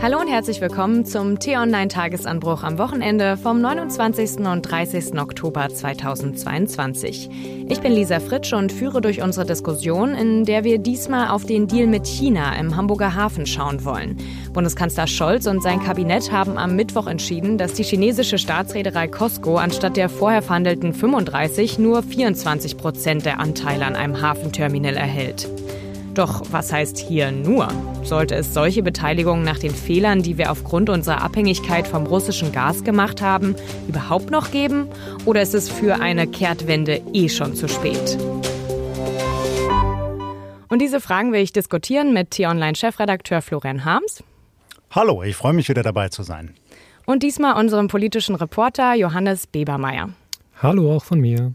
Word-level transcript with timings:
Hallo 0.00 0.20
und 0.20 0.28
herzlich 0.28 0.60
willkommen 0.60 1.04
zum 1.04 1.40
T-Online-Tagesanbruch 1.40 2.62
am 2.62 2.78
Wochenende 2.78 3.36
vom 3.36 3.60
29. 3.60 4.46
und 4.46 4.62
30. 4.62 5.18
Oktober 5.18 5.68
2022. 5.68 7.28
Ich 7.68 7.80
bin 7.80 7.90
Lisa 7.90 8.20
Fritsch 8.20 8.52
und 8.52 8.70
führe 8.70 9.00
durch 9.00 9.20
unsere 9.22 9.44
Diskussion, 9.44 10.14
in 10.14 10.44
der 10.44 10.62
wir 10.62 10.78
diesmal 10.78 11.30
auf 11.30 11.44
den 11.44 11.66
Deal 11.66 11.88
mit 11.88 12.06
China 12.06 12.56
im 12.56 12.76
Hamburger 12.76 13.16
Hafen 13.16 13.44
schauen 13.44 13.84
wollen. 13.84 14.16
Bundeskanzler 14.52 15.08
Scholz 15.08 15.48
und 15.48 15.64
sein 15.64 15.82
Kabinett 15.82 16.30
haben 16.30 16.58
am 16.58 16.76
Mittwoch 16.76 17.08
entschieden, 17.08 17.58
dass 17.58 17.72
die 17.72 17.82
chinesische 17.82 18.38
Staatsreederei 18.38 19.08
COSCO 19.08 19.56
anstatt 19.56 19.96
der 19.96 20.08
vorher 20.08 20.42
verhandelten 20.42 20.92
35 20.94 21.80
nur 21.80 22.04
24 22.04 22.76
Prozent 22.76 23.26
der 23.26 23.40
Anteile 23.40 23.84
an 23.84 23.96
einem 23.96 24.22
Hafenterminal 24.22 24.96
erhält. 24.96 25.48
Doch 26.18 26.42
was 26.50 26.72
heißt 26.72 26.98
hier 26.98 27.30
nur? 27.30 27.68
Sollte 28.02 28.34
es 28.34 28.52
solche 28.52 28.82
Beteiligungen 28.82 29.44
nach 29.44 29.60
den 29.60 29.70
Fehlern, 29.70 30.20
die 30.20 30.36
wir 30.36 30.50
aufgrund 30.50 30.90
unserer 30.90 31.22
Abhängigkeit 31.22 31.86
vom 31.86 32.06
russischen 32.06 32.50
Gas 32.50 32.82
gemacht 32.82 33.22
haben, 33.22 33.54
überhaupt 33.86 34.32
noch 34.32 34.50
geben? 34.50 34.88
Oder 35.26 35.42
ist 35.42 35.54
es 35.54 35.70
für 35.70 36.00
eine 36.00 36.26
Kehrtwende 36.26 37.00
eh 37.12 37.28
schon 37.28 37.54
zu 37.54 37.68
spät? 37.68 38.18
Und 40.68 40.82
diese 40.82 41.00
Fragen 41.00 41.32
will 41.32 41.40
ich 41.40 41.52
diskutieren 41.52 42.12
mit 42.12 42.32
T-Online-Chefredakteur 42.32 43.40
Florian 43.40 43.84
Harms. 43.84 44.24
Hallo, 44.90 45.22
ich 45.22 45.36
freue 45.36 45.52
mich 45.52 45.68
wieder 45.68 45.84
dabei 45.84 46.08
zu 46.08 46.24
sein. 46.24 46.52
Und 47.06 47.22
diesmal 47.22 47.54
unserem 47.54 47.86
politischen 47.86 48.34
Reporter 48.34 48.94
Johannes 48.94 49.46
Bebermeier. 49.46 50.08
Hallo 50.60 50.96
auch 50.96 51.04
von 51.04 51.20
mir. 51.20 51.54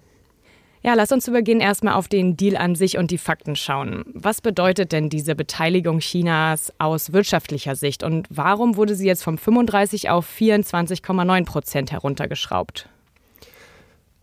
Ja, 0.86 0.96
lass 0.96 1.14
uns 1.14 1.28
Beginn 1.32 1.62
erstmal 1.62 1.94
auf 1.94 2.10
den 2.10 2.36
Deal 2.36 2.58
an 2.58 2.76
sich 2.76 2.98
und 2.98 3.10
die 3.10 3.18
Fakten 3.18 3.56
schauen. 3.56 4.04
Was 4.14 4.42
bedeutet 4.42 4.92
denn 4.92 5.10
diese 5.10 5.34
Beteiligung 5.34 6.00
Chinas 6.00 6.74
aus 6.78 7.14
wirtschaftlicher 7.14 7.78
Sicht 7.78 8.04
und 8.04 8.28
warum 8.30 8.76
wurde 8.76 8.94
sie 8.94 9.08
jetzt 9.08 9.24
vom 9.24 9.38
35 9.38 10.10
auf 10.10 10.28
24,9 10.28 11.46
Prozent 11.46 11.92
heruntergeschraubt? 11.94 12.90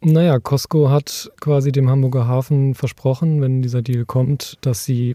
Naja, 0.02 0.38
Costco 0.38 0.90
hat 0.90 1.30
quasi 1.40 1.72
dem 1.72 1.88
Hamburger 1.88 2.26
Hafen 2.26 2.74
versprochen, 2.74 3.40
wenn 3.40 3.62
dieser 3.62 3.80
Deal 3.80 4.04
kommt, 4.04 4.58
dass 4.60 4.84
sie 4.84 5.14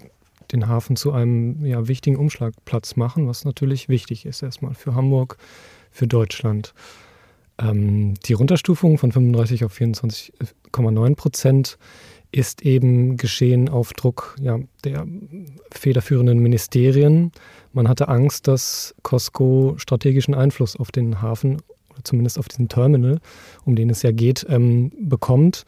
den 0.52 0.68
Hafen 0.68 0.96
zu 0.96 1.12
einem 1.12 1.64
ja, 1.64 1.88
wichtigen 1.88 2.18
Umschlagplatz 2.18 2.96
machen, 2.96 3.28
was 3.28 3.46
natürlich 3.46 3.88
wichtig 3.88 4.26
ist 4.26 4.42
erstmal 4.42 4.74
für 4.74 4.96
Hamburg, 4.96 5.38
für 5.92 6.08
Deutschland. 6.08 6.74
Ähm, 7.59 8.16
die 8.25 8.34
Runterstufung 8.34 8.98
von 8.98 9.11
35 9.11 9.66
auf 9.66 9.73
24,9 9.73 11.16
Prozent 11.16 11.78
ist 12.31 12.64
eben 12.64 13.16
geschehen 13.16 13.70
auf 13.70 13.94
Druck 13.94 14.36
ja, 14.42 14.59
der 14.84 15.08
federführenden 15.72 16.39
Ministerien. 16.39 17.31
Man 17.72 17.88
hatte 17.88 18.09
Angst, 18.09 18.47
dass 18.47 18.94
Costco 19.03 19.75
strategischen 19.78 20.34
Einfluss 20.34 20.75
auf 20.75 20.92
den 20.92 21.22
Hafen 21.22 21.62
oder 21.92 22.03
zumindest 22.03 22.38
auf 22.38 22.50
diesen 22.50 22.67
Terminal, 22.67 23.20
um 23.64 23.75
den 23.75 23.90
es 23.90 24.02
ja 24.02 24.12
geht, 24.12 24.45
ähm, 24.50 24.92
bekommt 25.00 25.66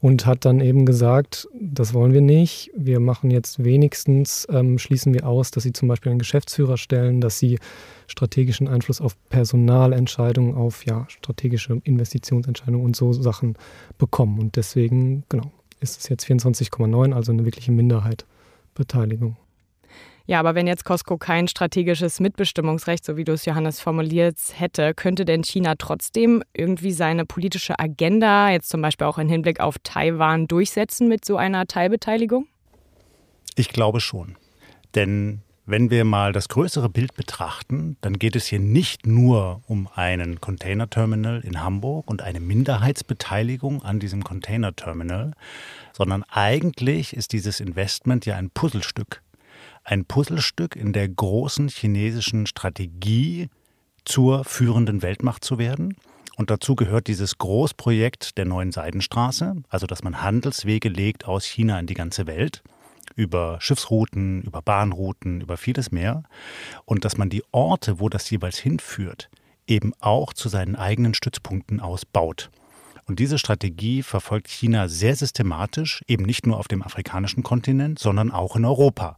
und 0.00 0.26
hat 0.26 0.44
dann 0.44 0.60
eben 0.60 0.86
gesagt, 0.86 1.48
das 1.54 1.92
wollen 1.92 2.12
wir 2.12 2.20
nicht. 2.20 2.70
Wir 2.76 3.00
machen 3.00 3.30
jetzt 3.30 3.64
wenigstens, 3.64 4.46
ähm, 4.50 4.78
schließen 4.78 5.12
wir 5.12 5.26
aus, 5.26 5.50
dass 5.50 5.64
sie 5.64 5.72
zum 5.72 5.88
Beispiel 5.88 6.10
einen 6.10 6.20
Geschäftsführer 6.20 6.76
stellen, 6.76 7.20
dass 7.20 7.38
sie 7.38 7.58
strategischen 8.06 8.68
Einfluss 8.68 9.00
auf 9.00 9.16
Personalentscheidungen, 9.28 10.54
auf 10.54 10.86
ja, 10.86 11.06
strategische 11.08 11.80
Investitionsentscheidungen 11.84 12.84
und 12.84 12.96
so 12.96 13.12
Sachen 13.12 13.56
bekommen. 13.98 14.38
Und 14.38 14.56
deswegen, 14.56 15.24
genau, 15.28 15.50
ist 15.80 16.00
es 16.00 16.08
jetzt 16.08 16.26
24,9, 16.26 17.12
also 17.12 17.32
eine 17.32 17.44
wirkliche 17.44 17.72
Minderheit 17.72 18.24
Ja, 20.28 20.40
aber 20.40 20.54
wenn 20.54 20.66
jetzt 20.66 20.84
Costco 20.84 21.16
kein 21.16 21.48
strategisches 21.48 22.20
Mitbestimmungsrecht, 22.20 23.02
so 23.02 23.16
wie 23.16 23.24
du 23.24 23.32
es 23.32 23.46
Johannes 23.46 23.80
formuliert 23.80 24.36
hätte, 24.52 24.92
könnte 24.92 25.24
denn 25.24 25.42
China 25.42 25.74
trotzdem 25.78 26.42
irgendwie 26.52 26.92
seine 26.92 27.24
politische 27.24 27.78
Agenda, 27.78 28.50
jetzt 28.50 28.68
zum 28.68 28.82
Beispiel 28.82 29.06
auch 29.06 29.16
im 29.16 29.30
Hinblick 29.30 29.58
auf 29.58 29.76
Taiwan, 29.82 30.46
durchsetzen 30.46 31.08
mit 31.08 31.24
so 31.24 31.38
einer 31.38 31.66
Teilbeteiligung? 31.66 32.46
Ich 33.56 33.70
glaube 33.70 34.00
schon. 34.00 34.36
Denn 34.94 35.40
wenn 35.64 35.90
wir 35.90 36.04
mal 36.04 36.34
das 36.34 36.50
größere 36.50 36.90
Bild 36.90 37.14
betrachten, 37.14 37.96
dann 38.02 38.18
geht 38.18 38.36
es 38.36 38.46
hier 38.48 38.60
nicht 38.60 39.06
nur 39.06 39.62
um 39.66 39.88
einen 39.94 40.42
Containerterminal 40.42 41.40
in 41.40 41.62
Hamburg 41.62 42.06
und 42.06 42.20
eine 42.20 42.40
Minderheitsbeteiligung 42.40 43.82
an 43.82 43.98
diesem 43.98 44.24
Containerterminal, 44.24 45.32
sondern 45.94 46.22
eigentlich 46.24 47.16
ist 47.16 47.32
dieses 47.32 47.60
Investment 47.60 48.26
ja 48.26 48.36
ein 48.36 48.50
Puzzlestück. 48.50 49.22
Ein 49.90 50.04
Puzzlestück 50.04 50.76
in 50.76 50.92
der 50.92 51.08
großen 51.08 51.68
chinesischen 51.68 52.44
Strategie, 52.44 53.48
zur 54.04 54.44
führenden 54.44 55.00
Weltmacht 55.00 55.42
zu 55.42 55.56
werden. 55.56 55.96
Und 56.36 56.50
dazu 56.50 56.74
gehört 56.74 57.06
dieses 57.06 57.38
Großprojekt 57.38 58.36
der 58.36 58.44
neuen 58.44 58.70
Seidenstraße, 58.70 59.62
also 59.70 59.86
dass 59.86 60.02
man 60.02 60.20
Handelswege 60.20 60.90
legt 60.90 61.24
aus 61.24 61.46
China 61.46 61.80
in 61.80 61.86
die 61.86 61.94
ganze 61.94 62.26
Welt 62.26 62.62
über 63.16 63.62
Schiffsrouten, 63.62 64.42
über 64.42 64.60
Bahnrouten, 64.60 65.40
über 65.40 65.56
vieles 65.56 65.90
mehr. 65.90 66.22
Und 66.84 67.06
dass 67.06 67.16
man 67.16 67.30
die 67.30 67.42
Orte, 67.50 67.98
wo 67.98 68.10
das 68.10 68.28
jeweils 68.28 68.58
hinführt, 68.58 69.30
eben 69.66 69.94
auch 70.00 70.34
zu 70.34 70.50
seinen 70.50 70.76
eigenen 70.76 71.14
Stützpunkten 71.14 71.80
ausbaut. 71.80 72.50
Und 73.06 73.20
diese 73.20 73.38
Strategie 73.38 74.02
verfolgt 74.02 74.48
China 74.48 74.86
sehr 74.88 75.16
systematisch, 75.16 76.02
eben 76.06 76.24
nicht 76.24 76.46
nur 76.46 76.58
auf 76.58 76.68
dem 76.68 76.82
afrikanischen 76.82 77.42
Kontinent, 77.42 77.98
sondern 77.98 78.30
auch 78.30 78.54
in 78.54 78.66
Europa. 78.66 79.16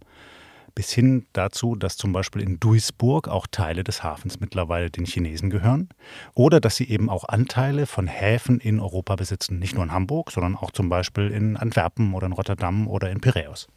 Bis 0.75 0.93
hin 0.93 1.27
dazu, 1.33 1.75
dass 1.77 1.97
zum 1.97 2.13
Beispiel 2.13 2.43
in 2.43 2.61
Duisburg 2.61 3.29
auch 3.29 3.47
Teile 3.51 3.85
des 3.85 4.03
Hafens 4.03 4.41
mittlerweile 4.41 4.91
den 4.91 5.05
Chinesen 5.05 5.51
gehören. 5.51 5.89
Oder 6.35 6.61
dass 6.61 6.77
sie 6.77 6.89
eben 6.89 7.11
auch 7.11 7.25
Anteile 7.29 7.87
von 7.87 8.07
Häfen 8.07 8.61
in 8.61 8.81
Europa 8.81 9.17
besitzen. 9.17 9.59
Nicht 9.59 9.75
nur 9.75 9.85
in 9.85 9.93
Hamburg, 9.93 10.31
sondern 10.31 10.57
auch 10.57 10.71
zum 10.71 10.89
Beispiel 10.89 11.29
in 11.31 11.57
Antwerpen 11.57 12.15
oder 12.15 12.27
in 12.27 12.33
Rotterdam 12.33 12.89
oder 12.89 13.11
in 13.11 13.21
Piräus. 13.21 13.69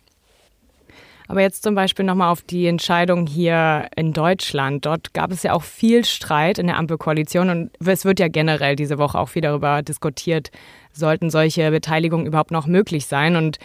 Aber 1.28 1.42
jetzt 1.42 1.64
zum 1.64 1.74
Beispiel 1.76 2.06
nochmal 2.06 2.31
auf 2.31 2.42
die 2.42 2.68
Entscheidung 2.68 3.28
hier 3.28 3.88
in 3.96 4.14
Deutschland. 4.14 4.86
Dort 4.86 5.14
gab 5.14 5.31
es 5.31 5.44
ja 5.44 5.54
auch 5.54 5.64
viel 5.64 6.04
Streit 6.06 6.58
in 6.58 6.68
der 6.68 6.78
Ampelkoalition 6.78 7.50
und 7.50 7.72
es 7.86 8.06
wird 8.06 8.20
ja 8.20 8.28
generell 8.28 8.75
diese 8.75 8.98
Woche 8.98 9.18
auch 9.18 9.30
viel 9.30 9.42
darüber 9.42 9.81
diskutiert, 9.81 10.52
sollten 10.92 11.30
solche 11.30 11.72
Beteiligungen 11.72 12.25
überhaupt 12.25 12.52
noch 12.52 12.68
möglich 12.68 13.06
sein. 13.06 13.36
Und 13.36 13.58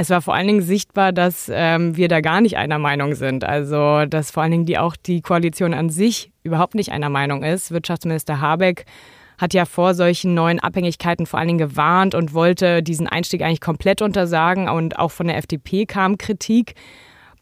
es 0.00 0.08
war 0.08 0.22
vor 0.22 0.32
allen 0.32 0.46
Dingen 0.46 0.62
sichtbar, 0.62 1.12
dass 1.12 1.50
ähm, 1.52 1.94
wir 1.94 2.08
da 2.08 2.22
gar 2.22 2.40
nicht 2.40 2.56
einer 2.56 2.78
Meinung 2.78 3.14
sind. 3.14 3.44
Also, 3.44 4.06
dass 4.06 4.30
vor 4.30 4.42
allen 4.42 4.52
Dingen 4.52 4.64
die, 4.64 4.78
auch 4.78 4.96
die 4.96 5.20
Koalition 5.20 5.74
an 5.74 5.90
sich 5.90 6.32
überhaupt 6.42 6.74
nicht 6.74 6.90
einer 6.90 7.10
Meinung 7.10 7.42
ist. 7.42 7.70
Wirtschaftsminister 7.70 8.40
Habeck 8.40 8.86
hat 9.36 9.52
ja 9.52 9.66
vor 9.66 9.92
solchen 9.92 10.32
neuen 10.32 10.58
Abhängigkeiten 10.58 11.26
vor 11.26 11.38
allen 11.38 11.48
Dingen 11.48 11.58
gewarnt 11.58 12.14
und 12.14 12.32
wollte 12.32 12.82
diesen 12.82 13.08
Einstieg 13.08 13.42
eigentlich 13.42 13.60
komplett 13.60 14.00
untersagen. 14.00 14.70
Und 14.70 14.98
auch 14.98 15.10
von 15.10 15.26
der 15.26 15.36
FDP 15.36 15.84
kam 15.84 16.16
Kritik. 16.16 16.76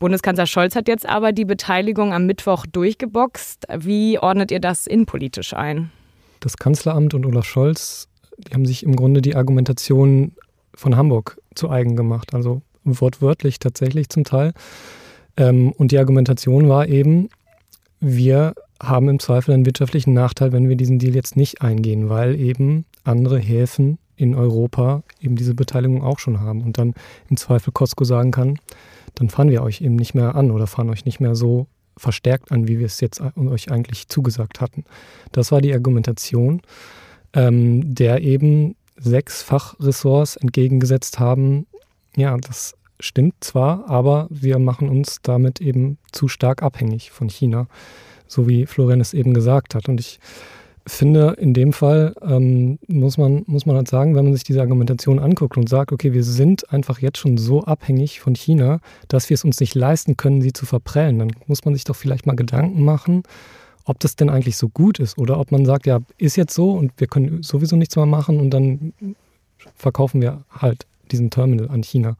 Bundeskanzler 0.01 0.49
Scholz 0.49 0.75
hat 0.75 0.89
jetzt 0.89 1.09
aber 1.09 1.31
die 1.31 1.45
Beteiligung 1.45 2.13
am 2.13 2.27
Mittwoch 2.27 2.67
durchgeboxt. 2.67 3.67
Wie 3.79 4.19
ordnet 4.19 4.51
ihr 4.51 4.61
das 4.61 4.89
innenpolitisch 4.89 5.55
ein? 5.55 5.93
Das 6.41 6.57
Kanzleramt 6.57 7.15
und 7.15 7.25
Olaf 7.25 7.45
Scholz, 7.45 8.09
die 8.37 8.53
haben 8.53 8.67
sich 8.67 8.83
im 8.83 8.97
Grunde 8.97 9.23
die 9.23 9.37
Argumentation 9.37 10.33
von 10.75 10.97
Hamburg 10.97 11.39
zu 11.59 11.71
eigen 11.71 11.97
gemacht, 11.97 12.35
also 12.35 12.63
wortwörtlich 12.85 13.59
tatsächlich 13.59 14.09
zum 14.09 14.25
Teil. 14.25 14.53
Ähm, 15.37 15.73
und 15.73 15.93
die 15.93 15.99
Argumentation 15.99 16.69
war 16.69 16.89
eben, 16.89 17.29
wir 18.01 18.55
haben 18.81 19.09
im 19.09 19.19
Zweifel 19.19 19.55
einen 19.55 19.67
wirtschaftlichen 19.67 20.13
Nachteil, 20.13 20.53
wenn 20.53 20.69
wir 20.69 20.77
diesen 20.77 20.99
Deal 20.99 21.15
jetzt 21.15 21.37
nicht 21.37 21.63
eingehen, 21.63 22.09
weil 22.09 22.39
eben 22.39 22.85
andere 23.05 23.39
Häfen 23.39 23.99
in 24.17 24.35
Europa 24.35 25.03
eben 25.21 25.37
diese 25.37 25.55
Beteiligung 25.55 26.03
auch 26.03 26.19
schon 26.19 26.41
haben 26.41 26.63
und 26.63 26.79
dann 26.79 26.95
im 27.29 27.37
Zweifel 27.37 27.73
Costco 27.73 28.05
sagen 28.05 28.31
kann, 28.31 28.59
dann 29.15 29.31
fahren 29.31 29.51
wir 29.51 29.63
euch 29.63 29.81
eben 29.81 29.97
nicht 29.97 30.15
mehr 30.15 30.35
an 30.35 30.51
oder 30.51 30.67
fahren 30.67 30.91
euch 30.91 31.05
nicht 31.05 31.21
mehr 31.21 31.35
so 31.35 31.67
verstärkt 31.97 32.53
an, 32.53 32.69
wie 32.69 32.79
wir 32.79 32.87
es 32.87 33.01
jetzt 33.01 33.21
euch 33.37 33.71
eigentlich 33.71 34.09
zugesagt 34.09 34.61
hatten. 34.61 34.85
Das 35.33 35.51
war 35.51 35.61
die 35.61 35.73
Argumentation, 35.73 36.63
ähm, 37.33 37.95
der 37.95 38.23
eben 38.23 38.77
sechs 38.99 39.43
Fachressorts 39.43 40.37
entgegengesetzt 40.37 41.19
haben. 41.19 41.67
Ja, 42.17 42.37
das 42.37 42.75
stimmt 43.01 43.35
zwar, 43.41 43.89
aber 43.89 44.27
wir 44.31 44.59
machen 44.59 44.89
uns 44.89 45.21
damit 45.23 45.61
eben 45.61 45.99
zu 46.13 46.29
stark 46.29 46.63
abhängig 46.63 47.11
von 47.11 47.29
China, 47.29 47.69
so 48.27 48.49
wie 48.49 48.67
Florian 48.67 49.01
es 49.01 49.15
eben 49.15 49.35
gesagt 49.35 49.75
hat. 49.75 49.89
Und 49.89 50.01
ich 50.01 50.19
finde, 50.89 51.37
in 51.39 51.55
dem 51.55 51.73
Fall 51.73 52.15
ähm, 52.23 52.79
muss, 52.89 53.19
man, 53.19 53.45
muss 53.47 53.67
man 53.67 53.77
halt 53.77 53.89
sagen, 53.89 54.17
wenn 54.17 54.25
man 54.25 54.35
sich 54.35 54.45
diese 54.45 54.61
Argumentation 54.61 55.19
anguckt 55.19 55.57
und 55.57 55.69
sagt, 55.69 55.93
okay, 55.93 56.13
wir 56.13 56.25
sind 56.25 56.73
einfach 56.73 56.99
jetzt 57.01 57.19
schon 57.19 57.37
so 57.37 57.63
abhängig 57.63 58.21
von 58.21 58.35
China, 58.35 58.81
dass 59.07 59.31
wir 59.31 59.35
es 59.35 59.45
uns 59.45 59.61
nicht 59.61 59.75
leisten 59.75 60.17
können, 60.17 60.41
sie 60.41 60.53
zu 60.53 60.67
verprellen, 60.67 61.19
dann 61.19 61.33
muss 61.47 61.65
man 61.65 61.75
sich 61.75 61.85
doch 61.85 61.97
vielleicht 61.97 62.27
mal 62.27 62.37
Gedanken 62.37 62.85
machen, 62.85 63.23
ob 63.89 63.99
das 64.01 64.17
denn 64.17 64.29
eigentlich 64.29 64.57
so 64.57 64.69
gut 64.69 64.99
ist 65.01 65.19
oder 65.19 65.39
ob 65.41 65.51
man 65.51 65.65
sagt, 65.65 65.87
ja, 65.87 66.01
ist 66.19 66.37
jetzt 66.37 66.55
so 66.55 66.73
und 66.73 66.93
wir 66.99 67.07
können 67.07 67.43
sowieso 67.43 67.77
nichts 67.77 67.97
mehr 67.97 68.07
machen 68.07 68.39
und 68.39 68.51
dann 68.51 68.93
verkaufen 69.75 70.21
wir 70.21 70.45
halt 70.51 70.87
diesen 71.11 71.31
Terminal 71.31 71.71
an 71.71 71.83
China. 71.83 72.17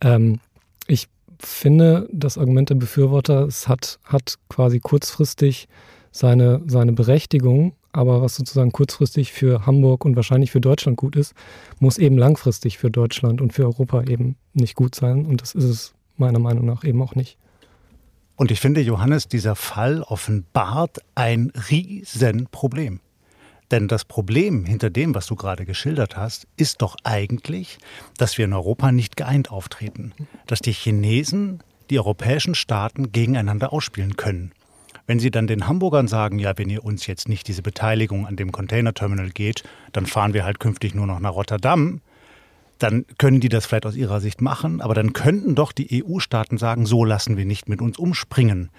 Ähm, 0.00 0.38
ich 0.86 1.08
finde, 1.40 2.08
das 2.12 2.38
Argument 2.38 2.70
der 2.70 2.76
Befürworter, 2.76 3.46
es 3.46 3.66
hat, 3.66 3.98
hat 4.04 4.38
quasi 4.48 4.78
kurzfristig 4.78 5.68
seine, 6.12 6.62
seine 6.66 6.92
Berechtigung, 6.92 7.72
aber 7.90 8.22
was 8.22 8.36
sozusagen 8.36 8.70
kurzfristig 8.70 9.32
für 9.32 9.66
Hamburg 9.66 10.04
und 10.04 10.14
wahrscheinlich 10.14 10.52
für 10.52 10.60
Deutschland 10.60 10.96
gut 10.96 11.16
ist, 11.16 11.34
muss 11.80 11.98
eben 11.98 12.16
langfristig 12.16 12.78
für 12.78 12.90
Deutschland 12.90 13.40
und 13.40 13.52
für 13.52 13.64
Europa 13.64 14.04
eben 14.04 14.36
nicht 14.54 14.76
gut 14.76 14.94
sein. 14.94 15.26
Und 15.26 15.42
das 15.42 15.54
ist 15.54 15.64
es 15.64 15.94
meiner 16.16 16.38
Meinung 16.38 16.64
nach 16.64 16.84
eben 16.84 17.02
auch 17.02 17.16
nicht. 17.16 17.38
Und 18.36 18.50
ich 18.50 18.60
finde, 18.60 18.80
Johannes, 18.80 19.28
dieser 19.28 19.56
Fall 19.56 20.02
offenbart 20.02 20.98
ein 21.14 21.52
Riesenproblem. 21.70 23.00
Denn 23.70 23.88
das 23.88 24.04
Problem 24.04 24.66
hinter 24.66 24.90
dem, 24.90 25.14
was 25.14 25.26
du 25.26 25.34
gerade 25.34 25.64
geschildert 25.64 26.16
hast, 26.16 26.46
ist 26.56 26.82
doch 26.82 26.96
eigentlich, 27.04 27.78
dass 28.18 28.36
wir 28.36 28.44
in 28.44 28.52
Europa 28.52 28.92
nicht 28.92 29.16
geeint 29.16 29.50
auftreten. 29.50 30.12
Dass 30.46 30.60
die 30.60 30.72
Chinesen 30.72 31.62
die 31.88 31.98
europäischen 31.98 32.54
Staaten 32.54 33.12
gegeneinander 33.12 33.72
ausspielen 33.72 34.16
können. 34.16 34.52
Wenn 35.06 35.18
Sie 35.18 35.30
dann 35.30 35.46
den 35.46 35.66
Hamburgern 35.66 36.06
sagen, 36.06 36.38
ja, 36.38 36.56
wenn 36.56 36.70
ihr 36.70 36.84
uns 36.84 37.06
jetzt 37.06 37.28
nicht 37.28 37.48
diese 37.48 37.62
Beteiligung 37.62 38.26
an 38.26 38.36
dem 38.36 38.52
Containerterminal 38.52 39.30
geht, 39.30 39.64
dann 39.92 40.06
fahren 40.06 40.32
wir 40.32 40.44
halt 40.44 40.60
künftig 40.60 40.94
nur 40.94 41.06
noch 41.06 41.18
nach 41.18 41.34
Rotterdam, 41.34 42.00
dann 42.82 43.06
können 43.18 43.40
die 43.40 43.48
das 43.48 43.66
vielleicht 43.66 43.86
aus 43.86 43.96
ihrer 43.96 44.20
Sicht 44.20 44.40
machen, 44.40 44.80
aber 44.80 44.94
dann 44.94 45.12
könnten 45.12 45.54
doch 45.54 45.72
die 45.72 46.02
EU-Staaten 46.04 46.58
sagen, 46.58 46.86
so 46.86 47.04
lassen 47.04 47.36
wir 47.36 47.44
nicht 47.44 47.68
mit 47.68 47.80
uns 47.80 47.98
umspringen, 47.98 48.70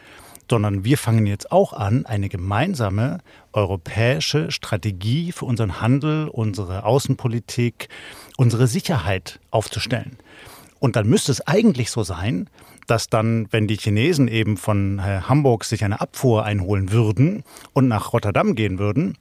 sondern 0.49 0.83
wir 0.83 0.97
fangen 0.97 1.25
jetzt 1.25 1.51
auch 1.51 1.73
an, 1.73 2.05
eine 2.05 2.29
gemeinsame 2.29 3.19
europäische 3.53 4.51
Strategie 4.51 5.31
für 5.31 5.45
unseren 5.45 5.81
Handel, 5.81 6.27
unsere 6.27 6.83
Außenpolitik, 6.85 7.87
unsere 8.37 8.67
Sicherheit 8.67 9.39
aufzustellen. 9.51 10.17
Und 10.79 10.97
dann 10.97 11.07
müsste 11.07 11.31
es 11.31 11.47
eigentlich 11.47 11.91
so 11.91 12.03
sein, 12.03 12.49
dass 12.87 13.07
dann, 13.07 13.47
wenn 13.51 13.67
die 13.67 13.77
Chinesen 13.77 14.27
eben 14.27 14.57
von 14.57 14.99
äh, 14.99 15.21
Hamburg 15.21 15.63
sich 15.63 15.85
eine 15.85 16.01
Abfuhr 16.01 16.43
einholen 16.43 16.91
würden 16.91 17.43
und 17.71 17.87
nach 17.87 18.11
Rotterdam 18.11 18.55
gehen 18.55 18.79
würden, 18.79 19.17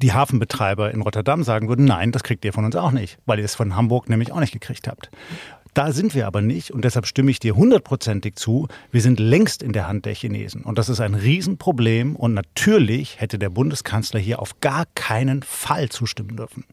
die 0.00 0.12
Hafenbetreiber 0.12 0.90
in 0.92 1.02
Rotterdam 1.02 1.42
sagen 1.42 1.68
würden, 1.68 1.84
nein, 1.84 2.12
das 2.12 2.22
kriegt 2.22 2.44
ihr 2.44 2.52
von 2.52 2.64
uns 2.64 2.76
auch 2.76 2.92
nicht, 2.92 3.18
weil 3.26 3.38
ihr 3.38 3.44
es 3.44 3.54
von 3.54 3.76
Hamburg 3.76 4.08
nämlich 4.08 4.32
auch 4.32 4.40
nicht 4.40 4.52
gekriegt 4.52 4.88
habt. 4.88 5.10
Da 5.74 5.92
sind 5.92 6.14
wir 6.14 6.26
aber 6.26 6.42
nicht 6.42 6.70
und 6.70 6.84
deshalb 6.84 7.06
stimme 7.06 7.30
ich 7.30 7.38
dir 7.38 7.56
hundertprozentig 7.56 8.36
zu. 8.36 8.68
Wir 8.90 9.00
sind 9.00 9.18
längst 9.18 9.62
in 9.62 9.72
der 9.72 9.88
Hand 9.88 10.04
der 10.04 10.14
Chinesen 10.14 10.62
und 10.64 10.76
das 10.76 10.90
ist 10.90 11.00
ein 11.00 11.14
Riesenproblem 11.14 12.14
und 12.14 12.34
natürlich 12.34 13.20
hätte 13.20 13.38
der 13.38 13.48
Bundeskanzler 13.48 14.20
hier 14.20 14.40
auf 14.40 14.60
gar 14.60 14.84
keinen 14.94 15.42
Fall 15.42 15.88
zustimmen 15.88 16.36
dürfen. 16.36 16.64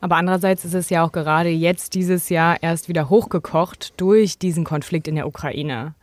Aber 0.00 0.16
andererseits 0.16 0.64
ist 0.64 0.74
es 0.74 0.88
ja 0.88 1.04
auch 1.04 1.12
gerade 1.12 1.50
jetzt 1.50 1.94
dieses 1.94 2.28
Jahr 2.28 2.62
erst 2.62 2.88
wieder 2.88 3.10
hochgekocht 3.10 3.92
durch 3.98 4.38
diesen 4.38 4.64
Konflikt 4.64 5.08
in 5.08 5.16
der 5.16 5.26
Ukraine. 5.26 5.94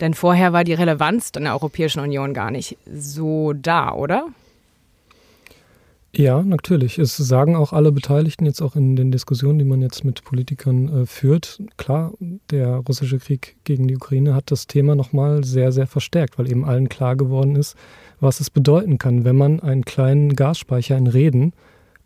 Denn 0.00 0.14
vorher 0.14 0.54
war 0.54 0.64
die 0.64 0.72
Relevanz 0.72 1.30
in 1.36 1.44
der 1.44 1.52
Europäischen 1.52 2.00
Union 2.00 2.32
gar 2.32 2.50
nicht 2.50 2.78
so 2.90 3.52
da, 3.52 3.92
oder? 3.92 4.28
Ja, 6.12 6.42
natürlich. 6.42 6.98
Es 6.98 7.16
sagen 7.16 7.54
auch 7.54 7.72
alle 7.72 7.92
Beteiligten 7.92 8.44
jetzt 8.44 8.60
auch 8.62 8.74
in 8.74 8.96
den 8.96 9.12
Diskussionen, 9.12 9.60
die 9.60 9.64
man 9.64 9.80
jetzt 9.80 10.04
mit 10.04 10.24
Politikern 10.24 11.02
äh, 11.02 11.06
führt. 11.06 11.62
Klar, 11.76 12.12
der 12.50 12.78
russische 12.78 13.18
Krieg 13.18 13.56
gegen 13.62 13.86
die 13.86 13.96
Ukraine 13.96 14.34
hat 14.34 14.50
das 14.50 14.66
Thema 14.66 14.96
nochmal 14.96 15.44
sehr, 15.44 15.70
sehr 15.70 15.86
verstärkt, 15.86 16.36
weil 16.36 16.50
eben 16.50 16.64
allen 16.64 16.88
klar 16.88 17.14
geworden 17.14 17.54
ist, 17.54 17.76
was 18.18 18.40
es 18.40 18.50
bedeuten 18.50 18.98
kann, 18.98 19.24
wenn 19.24 19.36
man 19.36 19.60
einen 19.60 19.84
kleinen 19.84 20.34
Gasspeicher 20.34 20.96
in 20.96 21.06
Reden 21.06 21.52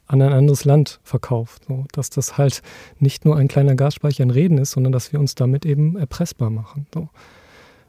an 0.06 0.20
ein 0.20 0.34
anderes 0.34 0.66
Land 0.66 1.00
verkauft. 1.02 1.62
So, 1.66 1.86
dass 1.92 2.10
das 2.10 2.36
halt 2.36 2.60
nicht 2.98 3.24
nur 3.24 3.36
ein 3.36 3.48
kleiner 3.48 3.74
Gasspeicher 3.74 4.22
in 4.22 4.30
Reden 4.30 4.58
ist, 4.58 4.72
sondern 4.72 4.92
dass 4.92 5.14
wir 5.14 5.20
uns 5.20 5.34
damit 5.34 5.64
eben 5.64 5.96
erpressbar 5.96 6.50
machen. 6.50 6.86
So. 6.92 7.08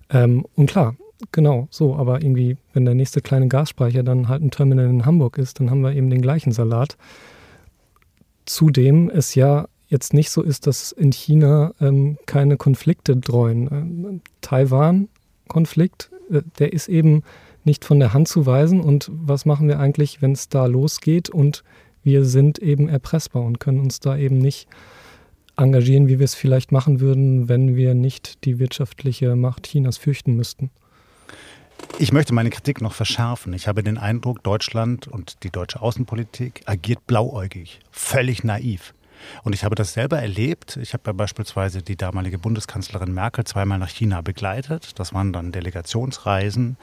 Ähm, 0.09 0.45
und 0.55 0.69
klar, 0.69 0.95
genau 1.31 1.67
so, 1.71 1.95
aber 1.95 2.21
irgendwie, 2.21 2.57
wenn 2.73 2.85
der 2.85 2.95
nächste 2.95 3.21
kleine 3.21 3.47
Gasspeicher 3.47 4.03
dann 4.03 4.27
halt 4.27 4.41
ein 4.41 4.51
Terminal 4.51 4.85
in 4.85 5.05
Hamburg 5.05 5.37
ist, 5.37 5.59
dann 5.59 5.69
haben 5.69 5.81
wir 5.81 5.93
eben 5.93 6.09
den 6.09 6.21
gleichen 6.21 6.51
Salat. 6.51 6.97
Zudem 8.45 9.09
es 9.09 9.35
ja 9.35 9.67
jetzt 9.87 10.13
nicht 10.13 10.29
so 10.29 10.41
ist, 10.41 10.67
dass 10.67 10.91
in 10.91 11.11
China 11.11 11.73
ähm, 11.79 12.17
keine 12.25 12.57
Konflikte 12.57 13.15
dreuen. 13.15 13.69
Ähm, 13.71 14.21
Taiwan-Konflikt, 14.41 16.11
äh, 16.31 16.41
der 16.59 16.73
ist 16.73 16.89
eben 16.89 17.23
nicht 17.63 17.85
von 17.85 17.99
der 17.99 18.13
Hand 18.13 18.27
zu 18.27 18.45
weisen. 18.45 18.81
Und 18.81 19.09
was 19.11 19.45
machen 19.45 19.67
wir 19.67 19.79
eigentlich, 19.79 20.21
wenn 20.21 20.33
es 20.33 20.49
da 20.49 20.65
losgeht 20.65 21.29
und 21.29 21.63
wir 22.03 22.25
sind 22.25 22.59
eben 22.59 22.87
erpressbar 22.87 23.43
und 23.43 23.59
können 23.59 23.79
uns 23.79 23.99
da 23.99 24.15
eben 24.15 24.37
nicht 24.37 24.67
engagieren, 25.57 26.07
wie 26.07 26.19
wir 26.19 26.25
es 26.25 26.35
vielleicht 26.35 26.71
machen 26.71 26.99
würden, 26.99 27.49
wenn 27.49 27.75
wir 27.75 27.93
nicht 27.95 28.43
die 28.45 28.59
wirtschaftliche 28.59 29.35
Macht 29.35 29.67
Chinas 29.67 29.97
fürchten 29.97 30.35
müssten. 30.35 30.69
Ich 31.97 32.11
möchte 32.11 32.33
meine 32.33 32.49
Kritik 32.49 32.81
noch 32.81 32.93
verschärfen. 32.93 33.53
Ich 33.53 33.67
habe 33.67 33.81
den 33.81 33.97
Eindruck, 33.97 34.43
Deutschland 34.43 35.07
und 35.07 35.43
die 35.43 35.49
deutsche 35.49 35.81
Außenpolitik 35.81 36.63
agiert 36.65 37.07
blauäugig, 37.07 37.79
völlig 37.91 38.43
naiv. 38.43 38.93
Und 39.43 39.53
ich 39.53 39.63
habe 39.63 39.75
das 39.75 39.93
selber 39.93 40.19
erlebt. 40.19 40.77
Ich 40.77 40.93
habe 40.93 41.03
ja 41.07 41.13
beispielsweise 41.13 41.81
die 41.81 41.95
damalige 41.95 42.37
Bundeskanzlerin 42.37 43.13
Merkel 43.13 43.43
zweimal 43.45 43.79
nach 43.79 43.89
China 43.89 44.21
begleitet. 44.21 44.99
Das 44.99 45.13
waren 45.13 45.33
dann 45.33 45.51
Delegationsreisen, 45.51 46.77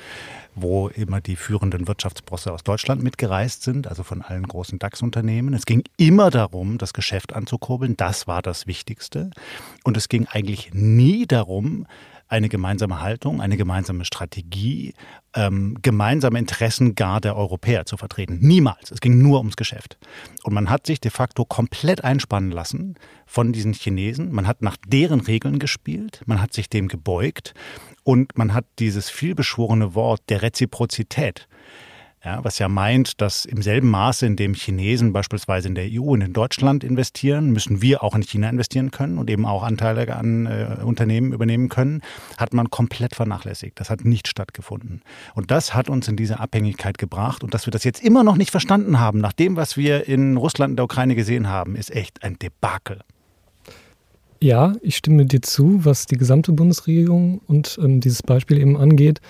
wo 0.54 0.88
immer 0.88 1.20
die 1.20 1.36
führenden 1.36 1.88
Wirtschaftsbosse 1.88 2.52
aus 2.52 2.62
Deutschland 2.62 3.02
mitgereist 3.02 3.62
sind, 3.62 3.86
also 3.86 4.02
von 4.02 4.22
allen 4.22 4.46
großen 4.46 4.78
DAX-Unternehmen. 4.78 5.54
Es 5.54 5.66
ging 5.66 5.84
immer 5.96 6.30
darum, 6.30 6.78
das 6.78 6.92
Geschäft 6.92 7.32
anzukurbeln. 7.32 7.96
Das 7.96 8.26
war 8.26 8.42
das 8.42 8.66
Wichtigste. 8.66 9.30
Und 9.84 9.96
es 9.96 10.08
ging 10.08 10.26
eigentlich 10.26 10.72
nie 10.72 11.26
darum, 11.26 11.86
eine 12.32 12.49
gemeinsame 12.49 13.02
Haltung, 13.02 13.43
eine 13.43 13.58
gemeinsame 13.58 14.06
Strategie, 14.06 14.94
ähm, 15.34 15.76
gemeinsame 15.82 16.38
Interessen 16.38 16.94
gar 16.94 17.20
der 17.20 17.37
Europäer 17.37 17.84
zu 17.84 17.99
vertreten. 17.99 18.38
Niemals. 18.40 18.90
Es 18.90 19.02
ging 19.02 19.19
nur 19.19 19.38
ums 19.38 19.56
Geschäft. 19.56 19.99
Und 20.43 20.55
man 20.55 20.70
hat 20.70 20.87
sich 20.87 20.99
de 20.99 21.11
facto 21.11 21.44
komplett 21.44 22.02
einspannen 22.05 22.50
lassen 22.50 22.94
von 23.26 23.52
diesen 23.52 23.75
Chinesen. 23.75 24.32
Man 24.32 24.46
hat 24.46 24.62
nach 24.62 24.79
deren 24.87 25.20
Regeln 25.20 25.58
gespielt. 25.58 26.23
Man 26.25 26.40
hat 26.40 26.55
sich 26.55 26.70
dem 26.70 26.88
gebeugt. 26.88 27.52
Und 28.02 28.38
man 28.38 28.55
hat 28.55 28.64
dieses 28.79 29.11
vielbeschworene 29.11 29.94
Wort 29.94 30.23
der 30.31 30.40
Reziprozität 30.40 31.49
ja, 32.24 32.44
was 32.44 32.60
ja 32.60 32.69
meint, 32.69 33.20
dass 33.20 33.44
im 33.44 33.62
selben 33.62 33.90
Maße, 33.90 34.24
in 34.26 34.36
dem 34.36 34.54
Chinesen 34.54 35.12
beispielsweise 35.12 35.66
in 35.66 35.74
der 35.74 35.88
EU 35.90 36.12
und 36.12 36.20
in 36.20 36.32
Deutschland 36.32 36.84
investieren, 36.84 37.50
müssen 37.50 37.82
wir 37.82 38.04
auch 38.04 38.14
in 38.14 38.22
China 38.22 38.48
investieren 38.48 38.92
können 38.92 39.19
und 39.19 39.28
eben 39.28 39.44
auch 39.44 39.64
Anteile 39.64 40.14
an 40.14 40.46
äh, 40.46 40.78
Unternehmen 40.84 41.32
übernehmen 41.32 41.69
können, 41.69 42.00
hat 42.36 42.54
man 42.54 42.70
komplett 42.70 43.16
vernachlässigt. 43.16 43.80
Das 43.80 43.90
hat 43.90 44.04
nicht 44.04 44.28
stattgefunden. 44.28 45.02
Und 45.34 45.50
das 45.50 45.74
hat 45.74 45.90
uns 45.90 46.06
in 46.06 46.16
diese 46.16 46.38
Abhängigkeit 46.38 46.96
gebracht. 46.96 47.43
Und 47.43 47.55
dass 47.55 47.67
wir 47.67 47.72
das 47.72 47.82
jetzt 47.82 48.02
immer 48.02 48.22
noch 48.22 48.36
nicht 48.36 48.52
verstanden 48.52 49.00
haben, 49.00 49.19
nach 49.19 49.32
dem, 49.32 49.56
was 49.56 49.76
wir 49.76 50.06
in 50.06 50.36
Russland 50.36 50.72
und 50.72 50.76
der 50.76 50.84
Ukraine 50.84 51.17
gesehen 51.17 51.48
haben, 51.48 51.74
ist 51.74 51.91
echt 51.91 52.22
ein 52.22 52.38
Debakel. 52.38 53.00
Ja, 54.41 54.74
ich 54.81 54.96
stimme 54.96 55.26
dir 55.26 55.43
zu, 55.43 55.84
was 55.84 56.06
die 56.06 56.17
gesamte 56.17 56.52
Bundesregierung 56.52 57.41
und 57.46 57.79
ähm, 57.82 58.00
dieses 58.00 58.22
Beispiel 58.22 58.58
eben 58.58 58.76
angeht. 58.76 59.20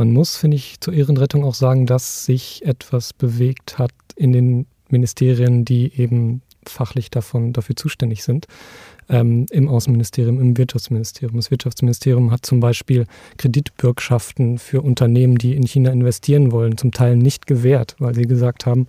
Man 0.00 0.14
muss, 0.14 0.38
finde 0.38 0.56
ich, 0.56 0.80
zur 0.80 0.94
Ehrenrettung 0.94 1.44
auch 1.44 1.52
sagen, 1.52 1.84
dass 1.84 2.24
sich 2.24 2.64
etwas 2.64 3.12
bewegt 3.12 3.78
hat 3.78 3.92
in 4.16 4.32
den 4.32 4.66
Ministerien, 4.88 5.66
die 5.66 5.92
eben 5.94 6.40
fachlich 6.66 7.10
davon, 7.10 7.52
dafür 7.52 7.76
zuständig 7.76 8.24
sind. 8.24 8.46
Ähm, 9.10 9.44
Im 9.50 9.68
Außenministerium, 9.68 10.40
im 10.40 10.56
Wirtschaftsministerium. 10.56 11.36
Das 11.36 11.50
Wirtschaftsministerium 11.50 12.30
hat 12.30 12.46
zum 12.46 12.60
Beispiel 12.60 13.04
Kreditbürgschaften 13.36 14.56
für 14.56 14.80
Unternehmen, 14.80 15.36
die 15.36 15.54
in 15.54 15.66
China 15.66 15.90
investieren 15.90 16.50
wollen, 16.50 16.78
zum 16.78 16.92
Teil 16.92 17.16
nicht 17.16 17.46
gewährt, 17.46 17.96
weil 17.98 18.14
sie 18.14 18.22
gesagt 18.22 18.64
haben, 18.64 18.86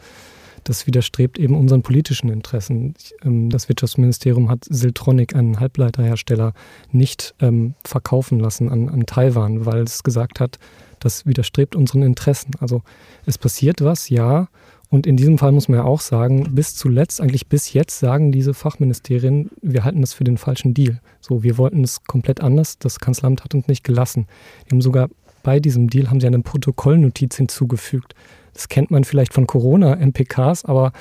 das 0.64 0.88
widerstrebt 0.88 1.38
eben 1.40 1.58
unseren 1.58 1.82
politischen 1.82 2.30
Interessen. 2.30 2.94
Ähm, 3.22 3.50
das 3.50 3.68
Wirtschaftsministerium 3.68 4.50
hat 4.50 4.64
Siltronic, 4.64 5.36
einen 5.36 5.60
Halbleiterhersteller, 5.60 6.54
nicht 6.94 7.36
ähm, 7.42 7.74
verkaufen 7.84 8.40
lassen 8.40 8.70
an, 8.70 8.88
an 8.88 9.06
Taiwan, 9.06 9.66
weil 9.66 9.84
es 9.84 10.04
gesagt 10.04 10.40
hat, 10.40 10.58
das 11.02 11.26
widerstrebt 11.26 11.76
unseren 11.76 12.04
Interessen. 12.04 12.52
Also 12.60 12.82
es 13.26 13.38
passiert 13.38 13.82
was, 13.82 14.10
ja. 14.10 14.48
Und 14.90 15.08
in 15.08 15.16
diesem 15.16 15.38
Fall 15.38 15.54
muss 15.54 15.70
man 15.70 15.80
ja 15.80 15.86
auch 15.86 16.02
sagen, 16.02 16.54
bis 16.54 16.76
zuletzt, 16.76 17.22
eigentlich 17.22 17.48
bis 17.48 17.72
jetzt 17.72 18.00
sagen 18.00 18.34
diese 18.34 18.54
Fachministerien, 18.54 19.50
wir 19.62 19.86
halten 19.86 20.02
das 20.02 20.14
für 20.14 20.26
den 20.26 20.38
falschen 20.38 20.74
Deal. 20.74 21.00
So, 21.22 21.44
wir 21.44 21.58
wollten 21.58 21.84
es 21.84 22.04
komplett 22.04 22.42
anders. 22.42 22.78
Das 22.78 23.00
Kanzleramt 23.00 23.44
hat 23.44 23.56
uns 23.56 23.68
nicht 23.68 23.86
gelassen. 23.86 24.28
Die 24.66 24.72
haben 24.72 24.82
sogar 24.82 25.10
bei 25.44 25.60
diesem 25.60 25.90
Deal 25.90 26.10
haben 26.10 26.20
sie 26.20 26.28
eine 26.28 26.42
Protokollnotiz 26.42 27.38
hinzugefügt. 27.38 28.16
Das 28.54 28.68
kennt 28.68 28.92
man 28.92 29.04
vielleicht 29.04 29.34
von 29.34 29.48
Corona-MPKs, 29.48 30.66
aber 30.66 30.92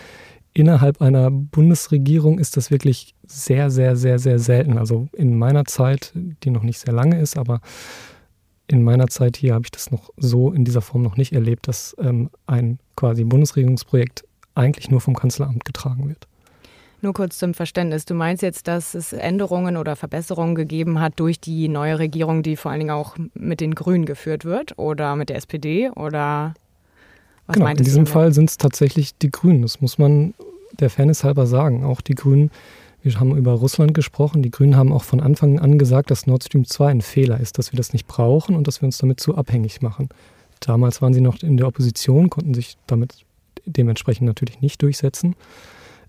innerhalb 0.54 1.00
einer 1.00 1.30
Bundesregierung 1.30 2.38
ist 2.38 2.56
das 2.56 2.70
wirklich 2.70 3.14
sehr, 3.26 3.70
sehr, 3.70 3.96
sehr, 3.96 4.18
sehr 4.18 4.38
selten. 4.38 4.78
Also 4.78 5.08
in 5.12 5.36
meiner 5.36 5.64
Zeit, 5.64 6.12
die 6.14 6.50
noch 6.50 6.62
nicht 6.62 6.78
sehr 6.78 6.94
lange 6.94 7.20
ist, 7.20 7.36
aber 7.36 7.60
in 8.70 8.84
meiner 8.84 9.08
Zeit 9.08 9.36
hier 9.36 9.54
habe 9.54 9.64
ich 9.64 9.72
das 9.72 9.90
noch 9.90 10.10
so 10.16 10.52
in 10.52 10.64
dieser 10.64 10.80
Form 10.80 11.02
noch 11.02 11.16
nicht 11.16 11.32
erlebt, 11.32 11.66
dass 11.66 11.96
ähm, 11.98 12.30
ein 12.46 12.78
quasi 12.96 13.24
Bundesregierungsprojekt 13.24 14.24
eigentlich 14.54 14.90
nur 14.90 15.00
vom 15.00 15.16
Kanzleramt 15.16 15.64
getragen 15.64 16.08
wird. 16.08 16.28
Nur 17.02 17.14
kurz 17.14 17.38
zum 17.38 17.54
Verständnis. 17.54 18.04
Du 18.04 18.14
meinst 18.14 18.42
jetzt, 18.42 18.68
dass 18.68 18.94
es 18.94 19.12
Änderungen 19.12 19.76
oder 19.76 19.96
Verbesserungen 19.96 20.54
gegeben 20.54 21.00
hat 21.00 21.18
durch 21.18 21.40
die 21.40 21.66
neue 21.66 21.98
Regierung, 21.98 22.42
die 22.42 22.56
vor 22.56 22.70
allen 22.70 22.80
Dingen 22.80 22.90
auch 22.90 23.16
mit 23.34 23.60
den 23.60 23.74
Grünen 23.74 24.04
geführt 24.04 24.44
wird 24.44 24.78
oder 24.78 25.16
mit 25.16 25.30
der 25.30 25.36
SPD 25.36 25.90
oder 25.90 26.54
was 27.46 27.56
genau, 27.56 27.68
in 27.68 27.76
diesem 27.78 28.06
Fall 28.06 28.32
sind 28.32 28.50
es 28.50 28.58
tatsächlich 28.58 29.16
die 29.16 29.30
Grünen. 29.30 29.62
Das 29.62 29.80
muss 29.80 29.98
man 29.98 30.34
der 30.78 30.90
Fairness 30.90 31.24
halber 31.24 31.46
sagen. 31.46 31.84
Auch 31.84 32.00
die 32.02 32.14
Grünen, 32.14 32.50
wir 33.02 33.18
haben 33.18 33.36
über 33.36 33.52
Russland 33.52 33.94
gesprochen, 33.94 34.42
die 34.42 34.50
Grünen 34.50 34.76
haben 34.76 34.92
auch 34.92 35.04
von 35.04 35.20
Anfang 35.20 35.58
an 35.58 35.78
gesagt, 35.78 36.10
dass 36.10 36.26
Nord 36.26 36.44
Stream 36.44 36.64
2 36.64 36.90
ein 36.90 37.00
Fehler 37.00 37.40
ist, 37.40 37.58
dass 37.58 37.72
wir 37.72 37.76
das 37.76 37.92
nicht 37.92 38.06
brauchen 38.06 38.54
und 38.54 38.66
dass 38.66 38.82
wir 38.82 38.86
uns 38.86 38.98
damit 38.98 39.20
zu 39.20 39.36
abhängig 39.36 39.80
machen. 39.80 40.08
Damals 40.60 41.00
waren 41.00 41.14
sie 41.14 41.22
noch 41.22 41.42
in 41.42 41.56
der 41.56 41.66
Opposition, 41.66 42.28
konnten 42.28 42.54
sich 42.54 42.76
damit 42.86 43.24
dementsprechend 43.64 44.26
natürlich 44.26 44.60
nicht 44.60 44.82
durchsetzen. 44.82 45.34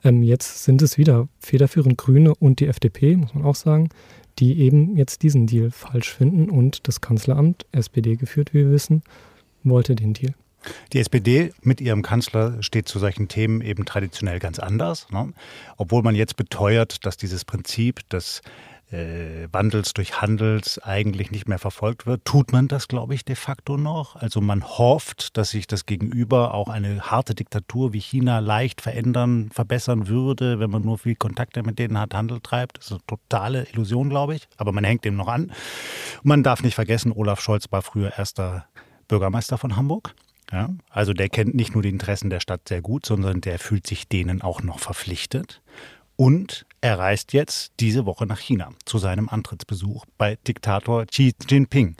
Ähm, 0.03 0.24
jetzt 0.24 0.63
sind 0.63 0.81
es 0.81 0.98
wieder 0.98 1.27
federführend 1.39 1.98
Grüne 1.98 2.33
und 2.36 2.60
die 2.60 2.67
FDP, 2.67 3.15
muss 3.15 3.33
man 3.33 3.45
auch 3.45 3.55
sagen, 3.55 3.89
die 4.39 4.60
eben 4.60 4.98
jetzt 4.98 5.24
diesen 5.24 5.48
Deal 5.48 5.71
falsch 5.71 6.13
finden 6.13 6.50
und 6.50 6.88
das 6.88 7.01
Kanzleramt, 7.01 7.65
SPD 7.71 8.15
geführt, 8.15 8.53
wie 8.53 8.60
wir 8.60 8.71
wissen, 8.71 9.03
wollte 9.63 9.95
den 9.95 10.13
Deal. 10.13 10.33
Die 10.94 11.00
SPD 11.00 11.53
mit 11.62 11.82
ihrem 11.82 12.01
Kanzler 12.01 12.62
steht 12.62 12.88
zu 12.88 13.00
solchen 13.00 13.27
Themen 13.27 13.62
eben 13.62 13.86
traditionell 13.86 14.39
ganz 14.39 14.60
anders. 14.60 15.08
Ne? 15.12 15.34
Obwohl 15.77 16.03
man 16.03 16.15
jetzt 16.15 16.36
beteuert, 16.36 17.06
dass 17.06 17.18
dieses 17.18 17.46
Prinzip 17.46 18.08
des 18.10 18.41
äh, 18.91 19.48
Wandels 19.51 19.94
durch 19.94 20.22
Handels 20.22 20.80
eigentlich 20.80 21.32
nicht 21.32 21.48
mehr 21.48 21.60
verfolgt 21.60 22.06
wird, 22.06 22.25
tut 22.25 22.51
man 22.51 22.68
das, 22.68 22.88
glaube 22.88 23.15
ich, 23.15 23.25
de 23.25 23.36
facto 23.36 23.77
noch. 23.77 24.15
Also 24.15 24.41
man 24.41 24.63
hofft, 24.63 25.38
dass 25.38 25.51
sich 25.51 25.68
das 25.68 25.86
Gegenüber 25.86 26.53
auch 26.53 26.68
eine 26.68 27.01
harte 27.10 27.34
Diktatur 27.34 27.94
wie 27.94 28.00
China 28.00 28.39
leicht 28.39 28.82
verändern, 28.82 29.50
verbessern 29.51 30.08
würde, 30.08 30.60
wenn 30.60 30.70
man 30.70 30.84
nur 30.84 30.98
viel 30.98 31.15
Kontakte 31.15 31.63
mit 31.63 31.80
denen 31.80 31.98
hat, 31.98 32.13
Handel 32.13 32.39
treibt. 32.41 32.80
Das 32.80 32.86
ist 32.86 32.91
eine 32.91 33.01
totale 33.08 33.68
Illusion, 33.72 34.10
glaube 34.10 34.36
ich. 34.36 34.48
Aber 34.58 34.72
man 34.72 34.84
hängt 34.84 35.06
dem 35.06 35.15
noch 35.15 35.27
an. 35.27 35.51
man 36.24 36.44
darf 36.44 36.63
nicht 36.63 36.75
vergessen, 36.75 37.12
Olaf 37.12 37.41
Scholz 37.41 37.65
war 37.72 37.82
früher 37.82 38.18
erster 38.18 38.65
Bürgermeister 39.08 39.58
von 39.58 39.75
Hamburg. 39.75 40.13
Ja, 40.51 40.70
also 40.89 41.13
der 41.13 41.29
kennt 41.29 41.55
nicht 41.55 41.74
nur 41.74 41.84
die 41.84 41.89
Interessen 41.89 42.29
der 42.29 42.41
Stadt 42.41 42.67
sehr 42.67 42.81
gut, 42.81 43.05
sondern 43.05 43.41
der 43.41 43.58
fühlt 43.58 43.88
sich 43.88 44.08
denen 44.08 44.41
auch 44.41 44.62
noch 44.62 44.79
verpflichtet. 44.79 45.62
Und 46.17 46.65
er 46.81 47.00
reist 47.00 47.34
jetzt 47.34 47.72
diese 47.79 48.05
Woche 48.05 48.25
nach 48.25 48.39
China 48.39 48.70
zu 48.86 48.98
seinem 48.98 49.29
Antrittsbesuch 49.29 50.05
bei 50.17 50.38
Diktator 50.48 51.05
Xi 51.05 51.34
Jinping. 51.48 51.96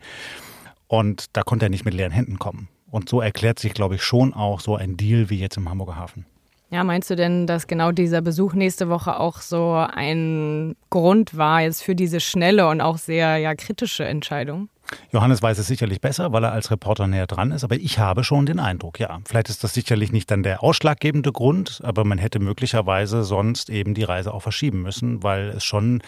Und 0.88 1.26
da 1.34 1.44
konnte 1.44 1.68
er 1.68 1.70
nicht 1.70 1.86
mit 1.86 1.94
leeren 1.94 2.12
Händen 2.12 2.40
kommen. 2.40 2.68
Und 2.90 3.08
so 3.08 3.22
erklärt 3.22 3.58
sich, 3.58 3.74
glaube 3.74 3.96
ich, 3.96 4.04
schon 4.04 4.34
auch 4.34 4.60
so 4.60 4.76
ein 4.76 4.98
Deal 4.98 5.30
wie 5.30 5.40
jetzt 5.40 5.56
im 5.56 5.70
Hamburger 5.70 5.96
Hafen. 5.96 6.26
Ja, 6.72 6.84
meinst 6.84 7.10
du 7.10 7.16
denn, 7.16 7.48
dass 7.48 7.68
genau 7.68 7.92
dieser 7.92 8.22
Besuch 8.22 8.54
nächste 8.54 8.90
Woche 8.90 9.20
auch 9.20 9.40
so 9.42 9.74
ein 9.74 10.76
Grund 10.90 11.38
war 11.38 11.62
jetzt 11.62 11.84
für 11.84 11.96
diese 11.96 12.20
schnelle 12.20 12.68
und 12.68 12.80
auch 12.80 12.98
sehr 12.98 13.38
ja, 13.38 13.56
kritische 13.56 14.06
Entscheidung? 14.06 14.70
Johannes 15.12 15.42
weiß 15.42 15.58
es 15.58 15.68
sicherlich 15.68 16.02
besser, 16.02 16.32
weil 16.32 16.44
er 16.44 16.52
als 16.52 16.72
Reporter 16.72 17.08
näher 17.08 17.28
dran 17.28 17.52
ist, 17.52 17.64
aber 17.64 17.76
ich 17.76 18.00
habe 18.00 18.24
schon 18.24 18.46
den 18.46 18.60
Eindruck, 18.60 19.00
ja. 19.00 19.20
Vielleicht 19.26 19.50
ist 19.50 19.64
das 19.64 19.74
sicherlich 19.74 20.12
nicht 20.12 20.32
dann 20.32 20.44
der 20.44 20.64
ausschlaggebende 20.64 21.32
Grund, 21.32 21.82
aber 21.84 22.04
man 22.04 22.18
hätte 22.18 22.40
möglicherweise 22.40 23.24
sonst 23.24 23.70
eben 23.70 23.94
die 23.94 24.04
Reise 24.04 24.34
auch 24.34 24.42
verschieben 24.42 24.82
müssen, 24.82 25.24
weil 25.24 25.50
es 25.50 25.64
schon, 25.64 26.02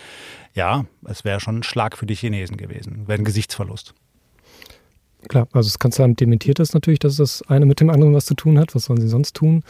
ja, 0.53 0.85
es 1.05 1.23
wäre 1.23 1.39
schon 1.39 1.59
ein 1.59 1.63
Schlag 1.63 1.97
für 1.97 2.05
die 2.05 2.15
Chinesen 2.15 2.57
gewesen, 2.57 3.07
wäre 3.07 3.19
ein 3.19 3.25
Gesichtsverlust. 3.25 3.93
Klar, 5.29 5.47
also 5.53 5.69
das 5.69 5.79
Kanzleramt 5.79 6.19
dementiert 6.19 6.59
das 6.59 6.73
natürlich, 6.73 6.99
dass 6.99 7.15
das 7.15 7.41
eine 7.43 7.65
mit 7.65 7.79
dem 7.79 7.89
anderen 7.89 8.13
was 8.13 8.25
zu 8.25 8.33
tun 8.33 8.59
hat. 8.59 8.75
Was 8.75 8.85
sollen 8.85 8.99
sie 8.99 9.07
sonst 9.07 9.35
tun? 9.35 9.63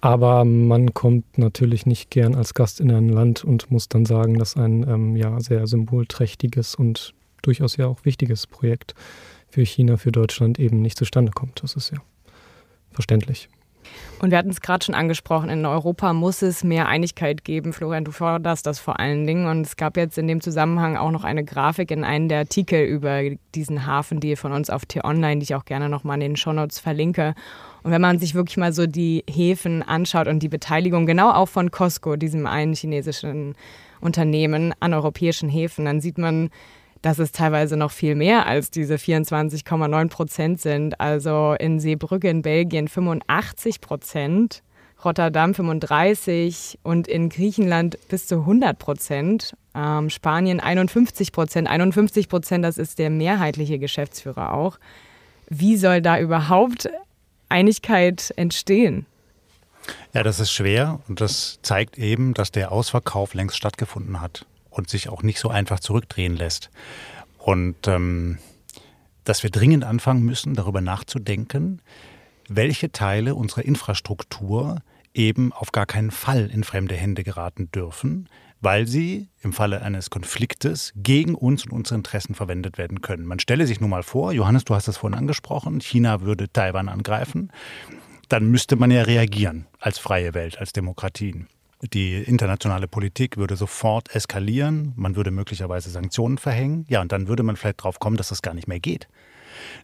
Aber 0.00 0.44
man 0.44 0.94
kommt 0.94 1.38
natürlich 1.38 1.86
nicht 1.86 2.10
gern 2.10 2.34
als 2.34 2.54
Gast 2.54 2.80
in 2.80 2.90
ein 2.90 3.08
Land 3.08 3.44
und 3.44 3.70
muss 3.70 3.88
dann 3.88 4.06
sagen, 4.06 4.38
dass 4.38 4.56
ein 4.56 4.88
ähm, 4.88 5.16
ja, 5.16 5.40
sehr 5.40 5.66
symbolträchtiges 5.66 6.74
und 6.76 7.14
durchaus 7.42 7.76
ja 7.76 7.86
auch 7.86 8.04
wichtiges 8.04 8.46
Projekt 8.46 8.94
für 9.48 9.62
China, 9.62 9.96
für 9.96 10.12
Deutschland 10.12 10.58
eben 10.58 10.82
nicht 10.82 10.98
zustande 10.98 11.32
kommt. 11.32 11.62
Das 11.62 11.74
ist 11.74 11.90
ja 11.90 11.98
verständlich. 12.90 13.48
Und 14.20 14.32
wir 14.32 14.38
hatten 14.38 14.50
es 14.50 14.60
gerade 14.60 14.84
schon 14.84 14.94
angesprochen, 14.94 15.48
in 15.48 15.64
Europa 15.64 16.12
muss 16.12 16.42
es 16.42 16.64
mehr 16.64 16.88
Einigkeit 16.88 17.44
geben. 17.44 17.72
Florian, 17.72 18.04
du 18.04 18.10
forderst 18.10 18.66
das 18.66 18.80
vor 18.80 18.98
allen 18.98 19.26
Dingen. 19.26 19.46
Und 19.46 19.64
es 19.64 19.76
gab 19.76 19.96
jetzt 19.96 20.18
in 20.18 20.26
dem 20.26 20.40
Zusammenhang 20.40 20.96
auch 20.96 21.12
noch 21.12 21.24
eine 21.24 21.44
Grafik 21.44 21.90
in 21.90 22.04
einem 22.04 22.28
der 22.28 22.40
Artikel 22.40 22.84
über 22.84 23.22
diesen 23.54 23.86
Hafendeal 23.86 24.36
von 24.36 24.52
uns 24.52 24.70
auf 24.70 24.86
T-Online, 24.86 25.38
die 25.38 25.44
ich 25.44 25.54
auch 25.54 25.64
gerne 25.64 25.88
nochmal 25.88 26.16
in 26.16 26.20
den 26.20 26.36
Shownotes 26.36 26.80
verlinke. 26.80 27.34
Und 27.84 27.92
wenn 27.92 28.00
man 28.00 28.18
sich 28.18 28.34
wirklich 28.34 28.56
mal 28.56 28.72
so 28.72 28.86
die 28.86 29.24
Häfen 29.30 29.82
anschaut 29.82 30.26
und 30.26 30.40
die 30.40 30.48
Beteiligung 30.48 31.06
genau 31.06 31.30
auch 31.30 31.48
von 31.48 31.70
Costco, 31.70 32.16
diesem 32.16 32.46
einen 32.46 32.74
chinesischen 32.74 33.54
Unternehmen 34.00 34.74
an 34.80 34.94
europäischen 34.94 35.48
Häfen, 35.48 35.84
dann 35.84 36.00
sieht 36.00 36.18
man, 36.18 36.50
dass 37.02 37.18
es 37.18 37.32
teilweise 37.32 37.76
noch 37.76 37.90
viel 37.90 38.14
mehr 38.14 38.46
als 38.46 38.70
diese 38.70 38.96
24,9 38.96 40.08
Prozent 40.08 40.60
sind. 40.60 41.00
Also 41.00 41.54
in 41.58 41.80
Seebrücke 41.80 42.28
in 42.28 42.42
Belgien 42.42 42.88
85 42.88 43.80
Prozent, 43.80 44.62
Rotterdam 45.04 45.54
35 45.54 46.80
und 46.82 47.06
in 47.06 47.28
Griechenland 47.28 47.98
bis 48.08 48.26
zu 48.26 48.40
100 48.40 48.78
Prozent. 48.78 49.54
Ähm, 49.74 50.10
Spanien 50.10 50.60
51 50.60 51.30
Prozent. 51.30 51.68
51 51.68 52.28
Prozent, 52.28 52.64
das 52.64 52.78
ist 52.78 52.98
der 52.98 53.10
mehrheitliche 53.10 53.78
Geschäftsführer 53.78 54.52
auch. 54.52 54.78
Wie 55.48 55.76
soll 55.76 56.02
da 56.02 56.18
überhaupt 56.18 56.90
Einigkeit 57.48 58.32
entstehen? 58.36 59.06
Ja, 60.12 60.22
das 60.22 60.40
ist 60.40 60.52
schwer 60.52 61.00
und 61.08 61.20
das 61.20 61.60
zeigt 61.62 61.96
eben, 61.96 62.34
dass 62.34 62.50
der 62.50 62.72
Ausverkauf 62.72 63.34
längst 63.34 63.56
stattgefunden 63.56 64.20
hat 64.20 64.44
und 64.70 64.88
sich 64.88 65.08
auch 65.08 65.22
nicht 65.22 65.38
so 65.38 65.48
einfach 65.48 65.80
zurückdrehen 65.80 66.36
lässt. 66.36 66.70
Und 67.38 67.86
ähm, 67.86 68.38
dass 69.24 69.42
wir 69.42 69.50
dringend 69.50 69.84
anfangen 69.84 70.22
müssen, 70.22 70.54
darüber 70.54 70.80
nachzudenken, 70.80 71.82
welche 72.48 72.90
Teile 72.92 73.34
unserer 73.34 73.64
Infrastruktur 73.64 74.80
eben 75.14 75.52
auf 75.52 75.72
gar 75.72 75.86
keinen 75.86 76.10
Fall 76.10 76.50
in 76.50 76.64
fremde 76.64 76.94
Hände 76.94 77.24
geraten 77.24 77.70
dürfen, 77.70 78.28
weil 78.60 78.86
sie 78.86 79.28
im 79.42 79.52
Falle 79.52 79.82
eines 79.82 80.10
Konfliktes 80.10 80.92
gegen 80.96 81.34
uns 81.34 81.64
und 81.64 81.72
unsere 81.72 81.96
Interessen 81.96 82.34
verwendet 82.34 82.78
werden 82.78 83.02
können. 83.02 83.24
Man 83.24 83.38
stelle 83.38 83.66
sich 83.66 83.80
nun 83.80 83.90
mal 83.90 84.02
vor, 84.02 84.32
Johannes, 84.32 84.64
du 84.64 84.74
hast 84.74 84.88
das 84.88 84.96
vorhin 84.96 85.18
angesprochen, 85.18 85.80
China 85.80 86.22
würde 86.22 86.50
Taiwan 86.52 86.88
angreifen, 86.88 87.52
dann 88.28 88.50
müsste 88.50 88.76
man 88.76 88.90
ja 88.90 89.02
reagieren 89.02 89.66
als 89.78 89.98
freie 89.98 90.34
Welt, 90.34 90.58
als 90.58 90.72
Demokratien. 90.72 91.48
Die 91.82 92.14
internationale 92.16 92.88
Politik 92.88 93.36
würde 93.36 93.54
sofort 93.54 94.12
eskalieren, 94.14 94.92
man 94.96 95.14
würde 95.14 95.30
möglicherweise 95.30 95.90
Sanktionen 95.90 96.36
verhängen, 96.36 96.84
ja, 96.88 97.00
und 97.00 97.12
dann 97.12 97.28
würde 97.28 97.44
man 97.44 97.56
vielleicht 97.56 97.80
darauf 97.80 98.00
kommen, 98.00 98.16
dass 98.16 98.30
das 98.30 98.42
gar 98.42 98.54
nicht 98.54 98.66
mehr 98.66 98.80
geht. 98.80 99.08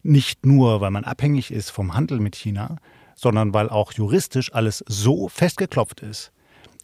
Nicht 0.02 0.44
nur, 0.44 0.80
weil 0.80 0.90
man 0.90 1.04
abhängig 1.04 1.52
ist 1.52 1.70
vom 1.70 1.94
Handel 1.94 2.18
mit 2.18 2.34
China, 2.34 2.78
sondern 3.14 3.54
weil 3.54 3.68
auch 3.68 3.92
juristisch 3.92 4.52
alles 4.52 4.84
so 4.88 5.28
festgeklopft 5.28 6.00
ist 6.00 6.32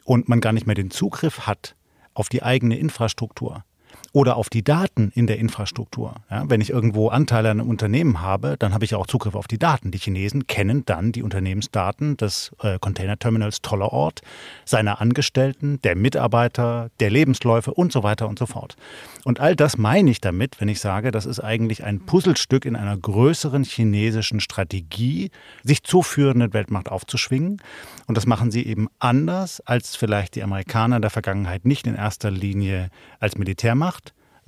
und 0.05 0.29
man 0.29 0.41
gar 0.41 0.53
nicht 0.53 0.67
mehr 0.67 0.77
den 0.77 0.93
Zugriff 0.93 1.41
hat 1.41 1.75
auf 2.15 2.29
die 2.29 2.45
eigene 2.45 2.79
Infrastruktur, 2.79 3.65
oder 4.13 4.37
auf 4.37 4.51
die 4.51 4.65
Daten 4.65 5.13
in 5.15 5.27
der 5.27 5.39
Infrastruktur. 5.39 6.15
Ja, 6.31 6.45
wenn 6.49 6.61
ich 6.61 6.71
irgendwo 6.71 7.09
Anteile 7.09 7.51
an 7.51 7.61
einem 7.61 7.71
Unternehmen 7.71 8.21
habe, 8.21 8.57
dann 8.59 8.75
habe 8.75 8.85
ich 8.85 8.95
auch 8.95 9.07
Zugriff 9.07 9.35
auf 9.35 9.47
die 9.47 9.59
Daten. 9.59 9.91
Die 9.91 9.99
Chinesen 9.99 10.47
kennen 10.47 10.85
dann 10.85 11.13
die 11.13 11.23
Unternehmensdaten 11.23 12.17
des 12.17 12.51
äh, 12.63 12.79
Containerterminals 12.79 13.63
Tollerort, 13.63 14.23
seiner 14.65 15.01
Angestellten, 15.01 15.81
der 15.83 15.97
Mitarbeiter, 15.97 16.91
der 16.99 17.11
Lebensläufe 17.11 17.73
und 17.73 17.93
so 17.93 18.03
weiter 18.03 18.29
und 18.29 18.39
so 18.39 18.47
fort. 18.47 18.77
Und 19.25 19.39
all 19.39 19.55
das 19.55 19.79
meine 19.79 20.11
ich 20.11 20.21
damit, 20.21 20.61
wenn 20.61 20.69
ich 20.69 20.81
sage, 20.81 21.11
das 21.11 21.27
ist 21.27 21.41
eigentlich 21.41 21.85
ein 21.85 22.01
Puzzlestück 22.01 22.65
in 22.65 22.77
einer 22.77 22.97
größeren 22.97 23.65
chinesischen 23.65 24.41
Strategie, 24.41 25.31
sich 25.63 25.83
zur 25.85 26.03
führenden 26.03 26.53
Weltmacht 26.53 26.89
aufzuschwingen. 26.89 27.63
Und 28.07 28.17
das 28.17 28.27
machen 28.27 28.51
sie 28.51 28.67
eben 28.67 28.89
anders, 28.99 29.61
als 29.61 29.95
vielleicht 29.95 30.35
die 30.35 30.43
Amerikaner 30.43 30.97
in 30.97 31.03
der 31.03 31.11
Vergangenheit 31.11 31.65
nicht 31.65 31.87
in 31.87 31.95
erster 31.95 32.31
Linie 32.31 32.91
als 33.21 33.37
Militärmacht, 33.37 34.00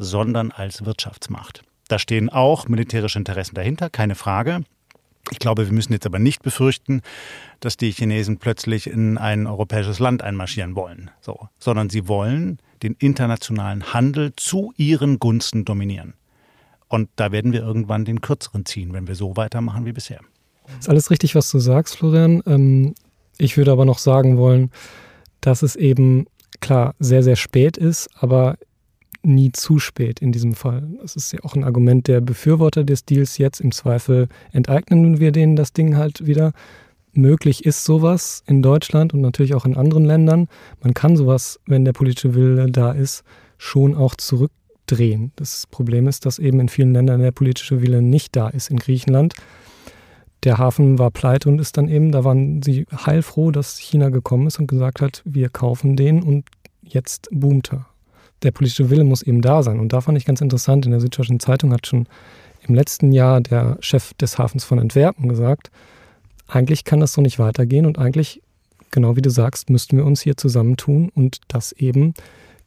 sondern 0.03 0.51
als 0.51 0.85
Wirtschaftsmacht. 0.85 1.63
Da 1.89 1.99
stehen 1.99 2.29
auch 2.29 2.69
militärische 2.69 3.19
Interessen 3.19 3.55
dahinter, 3.55 3.91
keine 3.91 4.15
Frage. 4.15 4.65
Ich 5.31 5.39
glaube, 5.39 5.67
wir 5.67 5.73
müssen 5.73 5.93
jetzt 5.93 6.07
aber 6.07 6.19
nicht 6.19 6.43
befürchten, 6.43 7.01
dass 7.61 7.77
die 7.77 7.93
Chinesen 7.93 8.39
plötzlich 8.39 8.89
in 8.89 9.19
ein 9.19 9.47
europäisches 9.47 9.99
Land 9.99 10.23
einmarschieren 10.23 10.75
wollen, 10.75 11.11
so, 11.21 11.49
sondern 11.59 11.91
sie 11.91 12.09
wollen 12.09 12.59
den 12.83 12.95
internationalen 12.99 13.93
Handel 13.93 14.33
zu 14.37 14.73
ihren 14.77 15.19
Gunsten 15.19 15.65
dominieren. 15.65 16.15
Und 16.89 17.09
da 17.17 17.33
werden 17.33 17.53
wir 17.53 17.63
irgendwann 17.63 18.05
den 18.05 18.21
kürzeren 18.21 18.67
ziehen, 18.67 18.93
wenn 18.93 19.07
wir 19.07 19.15
so 19.15 19.37
weitermachen 19.37 19.87
wie 19.87 19.93
bisher. 19.93 20.21
Ist 20.79 20.89
alles 20.89 21.11
richtig, 21.11 21.35
was 21.35 21.51
du 21.51 21.59
sagst, 21.59 21.97
Florian. 21.97 22.43
Ähm, 22.47 22.95
ich 23.39 23.57
würde 23.57 23.73
aber 23.73 23.85
noch 23.85 23.99
sagen 23.99 24.37
wollen, 24.37 24.71
dass 25.41 25.63
es 25.63 25.77
eben 25.77 26.27
klar 26.61 26.95
sehr, 26.99 27.23
sehr 27.23 27.37
spät 27.37 27.77
ist, 27.77 28.09
aber 28.17 28.57
nie 29.23 29.53
zu 29.53 29.79
spät 29.79 30.21
in 30.21 30.33
diesem 30.33 30.55
Fall. 30.55 30.89
Das 31.01 31.17
ist 31.17 31.33
ja 31.33 31.41
auch 31.43 31.55
ein 31.55 31.65
Argument 31.65 32.09
der 32.09 32.21
Befürworter 32.21 32.85
des 32.85 33.05
Deals 33.05 33.39
jetzt. 33.39 33.61
Im 33.61 33.73
Zweifel 33.73 34.29
enteignen 34.53 35.21
wir 35.21 35.33
denen 35.33 35.57
das 35.57 35.73
Ding 35.73 35.97
halt 35.97 36.27
wieder. 36.27 36.53
möglich 37.15 37.67
ist 37.67 37.85
sowas 37.85 38.43
in 38.47 38.63
Deutschland 38.63 39.13
und 39.13 39.21
natürlich 39.21 39.55
auch 39.55 39.67
in 39.67 39.77
anderen 39.77 40.05
Ländern. 40.05 40.49
Man 40.83 40.95
kann 40.95 41.17
sowas, 41.17 41.61
wenn 41.67 41.85
der 41.85 41.93
politische 41.93 42.35
Wille 42.35 42.71
da 42.71 42.93
ist, 42.93 43.23
schon 43.59 43.95
auch 43.95 44.15
zurückdrehen. 44.15 45.33
Das 45.37 45.67
Problem 45.67 46.09
ist, 46.09 46.25
dass 46.25 46.39
eben 46.39 46.59
in 46.59 46.71
vielen 46.71 46.95
Ländern 46.95 47.21
der 47.21 47.33
politische 47.33 47.83
Wille 47.83 48.01
nicht 48.01 48.35
da 48.35 48.49
ist. 48.49 48.71
In 48.71 48.79
Griechenland, 48.79 49.35
der 50.45 50.57
Hafen 50.59 50.99
war 50.99 51.11
pleite 51.11 51.51
und 51.51 51.61
ist 51.61 51.77
dann 51.77 51.89
eben, 51.89 52.13
da 52.13 52.25
waren 52.25 52.63
sie 52.63 52.87
heilfroh, 52.91 53.51
dass 53.51 53.79
China 53.79 54.09
gekommen 54.09 54.47
ist 54.47 54.59
und 54.59 54.67
gesagt 54.67 55.01
hat, 55.01 55.23
wir 55.25 55.51
kaufen 55.51 55.97
den 55.97 56.23
und 56.23 56.47
jetzt 56.83 57.29
boomt 57.31 57.73
er. 57.73 57.92
Der 58.43 58.51
politische 58.51 58.91
Wille 58.91 59.05
muss 59.05 59.23
eben 59.23 59.41
da 59.41 59.63
sein. 59.63 59.79
Und 59.79 59.93
da 59.93 60.01
fand 60.01 60.19
ich 60.19 60.25
ganz 60.25 60.41
interessant, 60.41 60.85
in 60.85 60.91
der 60.91 61.01
Süddeutschen 61.01 61.41
Zeitung 61.41 61.73
hat 61.73 61.87
schon 61.87 62.07
im 62.67 62.75
letzten 62.75 63.13
Jahr 63.13 63.41
der 63.41 63.77
Chef 63.81 64.15
des 64.15 64.39
Hafens 64.39 64.65
von 64.65 64.79
Antwerpen 64.79 65.29
gesagt, 65.29 65.71
eigentlich 66.47 66.85
kann 66.85 67.01
das 67.01 67.13
so 67.13 67.21
nicht 67.21 67.39
weitergehen 67.39 67.87
und 67.87 67.99
eigentlich, 67.99 68.43
genau 68.91 69.17
wie 69.17 69.23
du 69.23 69.31
sagst, 69.31 69.71
müssten 69.71 69.97
wir 69.97 70.05
uns 70.05 70.21
hier 70.21 70.37
zusammentun 70.37 71.09
und 71.15 71.41
das 71.49 71.73
eben 71.73 72.15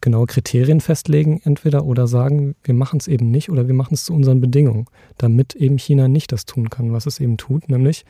genaue 0.00 0.26
Kriterien 0.26 0.80
festlegen, 0.80 1.40
entweder 1.44 1.84
oder 1.84 2.06
sagen, 2.06 2.54
wir 2.62 2.74
machen 2.74 2.98
es 2.98 3.08
eben 3.08 3.30
nicht 3.30 3.50
oder 3.50 3.66
wir 3.66 3.74
machen 3.74 3.94
es 3.94 4.04
zu 4.04 4.14
unseren 4.14 4.40
Bedingungen, 4.40 4.86
damit 5.18 5.54
eben 5.54 5.78
China 5.78 6.08
nicht 6.08 6.32
das 6.32 6.44
tun 6.44 6.68
kann, 6.70 6.92
was 6.92 7.06
es 7.06 7.20
eben 7.20 7.36
tut, 7.36 7.68
nämlich 7.68 8.04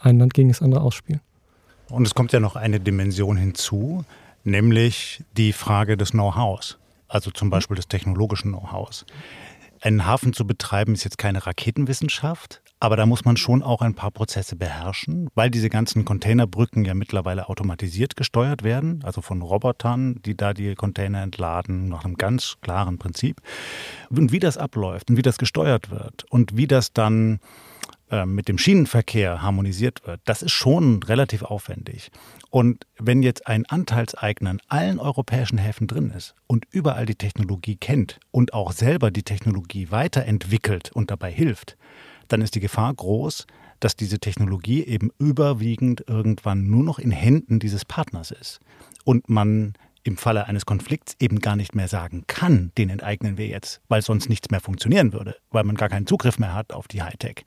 ein 0.00 0.18
Land 0.18 0.34
gegen 0.34 0.48
das 0.48 0.62
andere 0.62 0.82
ausspielen. 0.82 1.20
Und 1.90 2.06
es 2.06 2.14
kommt 2.14 2.32
ja 2.32 2.40
noch 2.40 2.56
eine 2.56 2.80
Dimension 2.80 3.36
hinzu, 3.36 4.04
nämlich 4.44 5.22
die 5.36 5.52
Frage 5.52 5.96
des 5.96 6.12
Know-hows, 6.12 6.78
also 7.14 7.30
zum 7.30 7.48
Beispiel 7.48 7.76
des 7.76 7.86
technologischen 7.86 8.50
Know-hows. 8.50 9.06
Einen 9.80 10.04
Hafen 10.04 10.32
zu 10.32 10.46
betreiben 10.46 10.94
ist 10.94 11.04
jetzt 11.04 11.18
keine 11.18 11.46
Raketenwissenschaft, 11.46 12.62
aber 12.80 12.96
da 12.96 13.06
muss 13.06 13.24
man 13.24 13.36
schon 13.36 13.62
auch 13.62 13.82
ein 13.82 13.94
paar 13.94 14.10
Prozesse 14.10 14.56
beherrschen, 14.56 15.28
weil 15.34 15.50
diese 15.50 15.68
ganzen 15.68 16.04
Containerbrücken 16.04 16.84
ja 16.84 16.94
mittlerweile 16.94 17.48
automatisiert 17.48 18.16
gesteuert 18.16 18.62
werden, 18.64 19.00
also 19.04 19.20
von 19.20 19.42
Robotern, 19.42 20.20
die 20.24 20.36
da 20.36 20.54
die 20.54 20.74
Container 20.74 21.22
entladen, 21.22 21.88
nach 21.88 22.04
einem 22.04 22.16
ganz 22.16 22.56
klaren 22.62 22.98
Prinzip. 22.98 23.40
Und 24.10 24.32
wie 24.32 24.40
das 24.40 24.56
abläuft 24.58 25.10
und 25.10 25.16
wie 25.16 25.22
das 25.22 25.38
gesteuert 25.38 25.90
wird 25.90 26.24
und 26.30 26.56
wie 26.56 26.66
das 26.66 26.92
dann 26.92 27.38
mit 28.26 28.48
dem 28.48 28.58
Schienenverkehr 28.58 29.42
harmonisiert 29.42 30.06
wird, 30.06 30.20
das 30.24 30.42
ist 30.42 30.52
schon 30.52 31.02
relativ 31.02 31.42
aufwendig. 31.42 32.10
Und 32.50 32.86
wenn 32.98 33.22
jetzt 33.22 33.46
ein 33.46 33.66
Anteilseigner 33.66 34.50
in 34.52 34.60
allen 34.68 35.00
europäischen 35.00 35.58
Häfen 35.58 35.86
drin 35.86 36.10
ist 36.10 36.34
und 36.46 36.66
überall 36.70 37.06
die 37.06 37.16
Technologie 37.16 37.76
kennt 37.76 38.20
und 38.30 38.54
auch 38.54 38.72
selber 38.72 39.10
die 39.10 39.22
Technologie 39.22 39.90
weiterentwickelt 39.90 40.92
und 40.92 41.10
dabei 41.10 41.32
hilft, 41.32 41.76
dann 42.28 42.42
ist 42.42 42.54
die 42.54 42.60
Gefahr 42.60 42.94
groß, 42.94 43.46
dass 43.80 43.96
diese 43.96 44.18
Technologie 44.18 44.84
eben 44.84 45.10
überwiegend 45.18 46.04
irgendwann 46.06 46.64
nur 46.64 46.84
noch 46.84 46.98
in 46.98 47.10
Händen 47.10 47.58
dieses 47.58 47.84
Partners 47.84 48.30
ist. 48.30 48.60
Und 49.04 49.28
man 49.28 49.74
im 50.04 50.16
Falle 50.16 50.46
eines 50.46 50.66
Konflikts 50.66 51.16
eben 51.18 51.40
gar 51.40 51.56
nicht 51.56 51.74
mehr 51.74 51.88
sagen 51.88 52.24
kann, 52.26 52.70
den 52.78 52.90
enteignen 52.90 53.38
wir 53.38 53.46
jetzt, 53.46 53.80
weil 53.88 54.02
sonst 54.02 54.28
nichts 54.28 54.50
mehr 54.50 54.60
funktionieren 54.60 55.12
würde, 55.12 55.36
weil 55.50 55.64
man 55.64 55.76
gar 55.76 55.88
keinen 55.88 56.06
Zugriff 56.06 56.38
mehr 56.38 56.54
hat 56.54 56.72
auf 56.72 56.86
die 56.88 57.02
Hightech. 57.02 57.44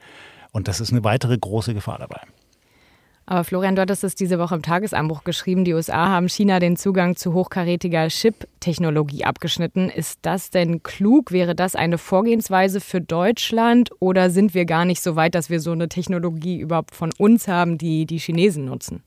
Und 0.57 0.67
das 0.67 0.81
ist 0.81 0.91
eine 0.91 1.03
weitere 1.03 1.37
große 1.37 1.75
Gefahr 1.75 1.99
dabei. 1.99 2.19
Aber 3.27 3.43
Florian, 3.43 3.75
du 3.75 3.83
hattest 3.83 4.03
es 4.03 4.15
diese 4.15 4.39
Woche 4.39 4.55
im 4.55 4.63
Tagesanbruch 4.63 5.23
geschrieben, 5.23 5.65
die 5.65 5.73
USA 5.75 6.07
haben 6.07 6.27
China 6.27 6.59
den 6.59 6.77
Zugang 6.77 7.15
zu 7.15 7.33
hochkarätiger 7.33 8.07
Chip-Technologie 8.07 9.23
abgeschnitten. 9.23 9.91
Ist 9.91 10.17
das 10.23 10.49
denn 10.49 10.81
klug? 10.81 11.31
Wäre 11.31 11.53
das 11.53 11.75
eine 11.75 11.99
Vorgehensweise 11.99 12.81
für 12.81 13.01
Deutschland 13.01 13.91
oder 13.99 14.31
sind 14.31 14.55
wir 14.55 14.65
gar 14.65 14.83
nicht 14.83 15.03
so 15.03 15.15
weit, 15.15 15.35
dass 15.35 15.51
wir 15.51 15.59
so 15.59 15.73
eine 15.73 15.89
Technologie 15.89 16.57
überhaupt 16.59 16.95
von 16.95 17.11
uns 17.19 17.47
haben, 17.47 17.77
die 17.77 18.07
die 18.07 18.17
Chinesen 18.17 18.65
nutzen? 18.65 19.03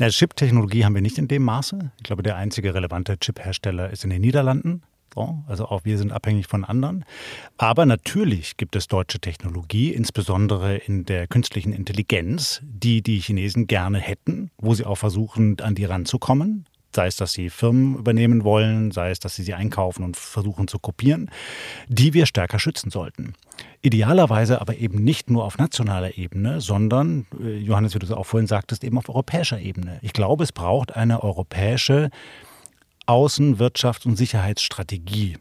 Chip-Technologie 0.00 0.86
haben 0.86 0.94
wir 0.94 1.02
nicht 1.02 1.18
in 1.18 1.28
dem 1.28 1.42
Maße. 1.42 1.90
Ich 1.98 2.04
glaube, 2.04 2.22
der 2.22 2.36
einzige 2.36 2.74
relevante 2.74 3.18
Chip-Hersteller 3.18 3.90
ist 3.90 4.04
in 4.04 4.10
den 4.10 4.22
Niederlanden. 4.22 4.84
Also 5.46 5.66
auch 5.66 5.84
wir 5.84 5.98
sind 5.98 6.12
abhängig 6.12 6.46
von 6.46 6.64
anderen. 6.64 7.04
Aber 7.58 7.86
natürlich 7.86 8.56
gibt 8.56 8.76
es 8.76 8.88
deutsche 8.88 9.18
Technologie, 9.18 9.92
insbesondere 9.92 10.76
in 10.76 11.04
der 11.04 11.26
künstlichen 11.26 11.72
Intelligenz, 11.72 12.60
die 12.62 13.02
die 13.02 13.18
Chinesen 13.18 13.66
gerne 13.66 13.98
hätten, 13.98 14.50
wo 14.58 14.74
sie 14.74 14.84
auch 14.84 14.96
versuchen, 14.96 15.60
an 15.60 15.74
die 15.74 15.84
ranzukommen. 15.84 16.66
Sei 16.94 17.08
es, 17.08 17.16
dass 17.16 17.32
sie 17.32 17.50
Firmen 17.50 17.96
übernehmen 17.96 18.42
wollen, 18.42 18.90
sei 18.90 19.10
es, 19.10 19.20
dass 19.20 19.36
sie 19.36 19.42
sie 19.42 19.52
einkaufen 19.52 20.02
und 20.02 20.16
versuchen 20.16 20.66
zu 20.66 20.78
kopieren, 20.78 21.30
die 21.88 22.14
wir 22.14 22.24
stärker 22.24 22.58
schützen 22.58 22.90
sollten. 22.90 23.34
Idealerweise 23.82 24.62
aber 24.62 24.78
eben 24.78 25.04
nicht 25.04 25.28
nur 25.28 25.44
auf 25.44 25.58
nationaler 25.58 26.16
Ebene, 26.16 26.62
sondern, 26.62 27.26
äh, 27.38 27.58
Johannes, 27.58 27.94
wie 27.94 27.98
du 27.98 28.06
es 28.06 28.12
auch 28.12 28.24
vorhin 28.24 28.46
sagtest, 28.46 28.82
eben 28.82 28.96
auf 28.96 29.10
europäischer 29.10 29.60
Ebene. 29.60 29.98
Ich 30.00 30.14
glaube, 30.14 30.44
es 30.44 30.52
braucht 30.52 30.96
eine 30.96 31.22
europäische 31.22 32.10
Außen-, 33.06 33.58
Wirtschafts- 33.58 34.06
und 34.06 34.16
Sicherheitsstrategie, 34.16 35.38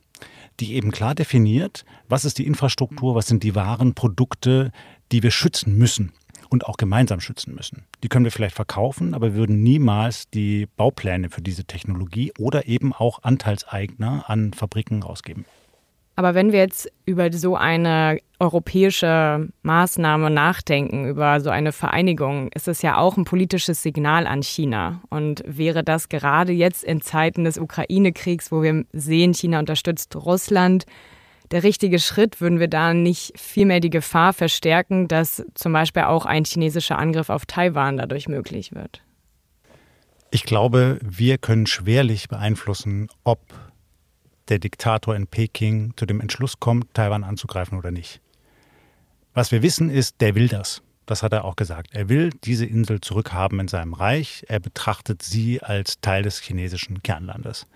die 0.60 0.74
eben 0.74 0.92
klar 0.92 1.16
definiert, 1.16 1.86
was 2.08 2.26
ist 2.26 2.38
die 2.38 2.48
Infrastruktur, 2.48 3.16
was 3.16 3.28
sind 3.28 3.44
die 3.44 3.56
wahren 3.56 3.94
Produkte, 3.94 4.72
die 5.12 5.24
wir 5.24 5.32
schützen 5.32 5.78
müssen 5.78 6.14
und 6.50 6.66
auch 6.66 6.78
gemeinsam 6.78 7.20
schützen 7.20 7.56
müssen. 7.56 7.86
Die 8.04 8.08
können 8.08 8.26
wir 8.26 8.32
vielleicht 8.32 8.56
verkaufen, 8.56 9.14
aber 9.14 9.34
wir 9.34 9.36
würden 9.36 9.64
niemals 9.64 10.30
die 10.30 10.68
Baupläne 10.78 11.30
für 11.30 11.42
diese 11.42 11.66
Technologie 11.66 12.32
oder 12.38 12.68
eben 12.68 12.94
auch 12.94 13.24
Anteilseigner 13.24 14.30
an 14.30 14.54
Fabriken 14.54 15.04
rausgeben. 15.04 15.46
Aber 16.16 16.34
wenn 16.34 16.54
wir 16.54 16.60
jetzt 16.60 16.90
über 17.06 17.32
so 17.34 17.58
eine 17.58 18.20
europäische 18.40 19.50
Maßnahme 19.64 20.30
nachdenken, 20.30 21.08
über 21.08 21.42
so 21.42 21.50
eine 21.50 21.74
Vereinigung, 21.74 22.50
ist 22.54 22.68
es 22.68 22.82
ja 22.82 22.98
auch 22.98 23.18
ein 23.18 23.26
politisches 23.26 23.82
Signal 23.82 24.26
an 24.26 24.42
China. 24.42 25.02
Und 25.10 25.44
wäre 25.46 25.84
das 25.84 26.08
gerade 26.08 26.54
jetzt 26.54 26.84
in 26.84 27.02
Zeiten 27.02 27.44
des 27.44 27.58
Ukraine-Kriegs, 27.58 28.52
wo 28.52 28.62
wir 28.62 28.86
sehen, 28.94 29.34
China 29.34 29.60
unterstützt 29.60 30.16
Russland, 30.16 30.86
der 31.52 31.64
richtige 31.64 32.00
Schritt? 32.00 32.40
Würden 32.40 32.60
wir 32.60 32.70
da 32.70 32.94
nicht 32.94 33.38
vielmehr 33.38 33.82
die 33.82 33.90
Gefahr 33.90 34.32
verstärken, 34.32 35.10
dass 35.10 35.46
zum 35.54 35.74
Beispiel 35.74 36.04
auch 36.04 36.26
ein 36.26 36.46
chinesischer 36.46 36.98
Angriff 36.98 37.30
auf 37.30 37.46
Taiwan 37.46 37.98
dadurch 37.98 38.30
möglich 38.30 38.74
wird? 38.74 39.02
Ich 40.32 40.44
glaube, 40.44 41.00
wir 41.02 41.38
können 41.38 41.66
schwerlich 41.66 42.28
beeinflussen, 42.28 43.10
ob 43.24 43.40
der 44.50 44.60
Diktator 44.60 45.16
in 45.16 45.28
Peking 45.28 45.94
zu 45.96 46.06
dem 46.06 46.22
Entschluss 46.22 46.60
kommt, 46.60 46.94
Taiwan 46.94 47.24
anzugreifen 47.24 47.78
oder 47.78 47.92
nicht. 47.92 48.22
Was 49.34 49.52
wir 49.52 49.62
wissen 49.62 49.90
ist, 49.90 50.22
der 50.22 50.36
will 50.36 50.48
das. 50.48 50.82
Das 51.06 51.22
hat 51.22 51.34
er 51.34 51.46
auch 51.46 51.56
gesagt. 51.56 51.90
Er 51.94 52.10
will 52.10 52.32
diese 52.44 52.66
Insel 52.66 53.02
zurückhaben 53.02 53.60
in 53.60 53.68
seinem 53.68 53.94
Reich. 53.94 54.46
Er 54.48 54.60
betrachtet 54.60 55.22
sie 55.22 55.62
als 55.62 56.00
Teil 56.02 56.24
des 56.24 56.40
chinesischen 56.40 57.04
Kernlandes. 57.04 57.68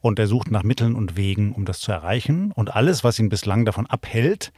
Und 0.00 0.18
er 0.18 0.28
sucht 0.28 0.50
nach 0.50 0.62
Mitteln 0.62 0.94
und 0.94 1.16
Wegen, 1.16 1.52
um 1.52 1.64
das 1.64 1.80
zu 1.80 1.90
erreichen. 1.90 2.52
Und 2.52 2.74
alles, 2.74 3.02
was 3.02 3.18
ihn 3.18 3.30
bislang 3.30 3.64
davon 3.64 3.86
abhält, 3.86 4.52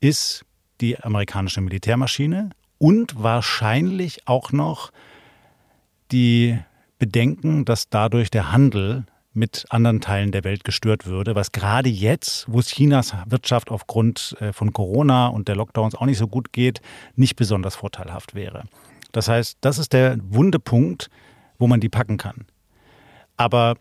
ist 0.00 0.44
die 0.80 0.98
amerikanische 1.00 1.60
Militärmaschine 1.60 2.50
und 2.78 3.22
wahrscheinlich 3.22 4.28
auch 4.28 4.52
noch 4.52 4.92
die 6.12 6.58
Bedenken, 6.98 7.64
dass 7.64 7.88
dadurch 7.88 8.30
der 8.30 8.52
Handel 8.52 9.04
mit 9.34 9.66
anderen 9.68 10.00
Teilen 10.00 10.32
der 10.32 10.44
Welt 10.44 10.64
gestört 10.64 11.06
würde, 11.06 11.34
was 11.34 11.52
gerade 11.52 11.88
jetzt, 11.88 12.46
wo 12.48 12.60
es 12.60 12.68
Chinas 12.68 13.14
Wirtschaft 13.26 13.70
aufgrund 13.70 14.36
äh, 14.40 14.52
von 14.52 14.72
Corona 14.72 15.26
und 15.26 15.48
der 15.48 15.56
Lockdowns 15.56 15.94
auch 15.94 16.06
nicht 16.06 16.18
so 16.18 16.28
gut 16.28 16.52
geht, 16.52 16.80
nicht 17.16 17.36
besonders 17.36 17.74
vorteilhaft 17.74 18.34
wäre. 18.34 18.64
Das 19.12 19.28
heißt, 19.28 19.58
das 19.60 19.78
ist 19.78 19.92
der 19.92 20.16
wunde 20.22 20.58
Punkt, 20.58 21.10
wo 21.58 21.66
man 21.66 21.80
die 21.80 21.88
packen 21.88 22.16
kann. 22.16 22.46
Aber 23.36 23.76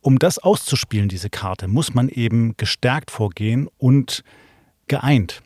um 0.00 0.18
das 0.18 0.38
auszuspielen, 0.38 1.08
diese 1.08 1.30
Karte, 1.30 1.68
muss 1.68 1.94
man 1.94 2.08
eben 2.08 2.56
gestärkt 2.56 3.10
vorgehen 3.10 3.68
und 3.78 4.22
geeint. 4.86 5.42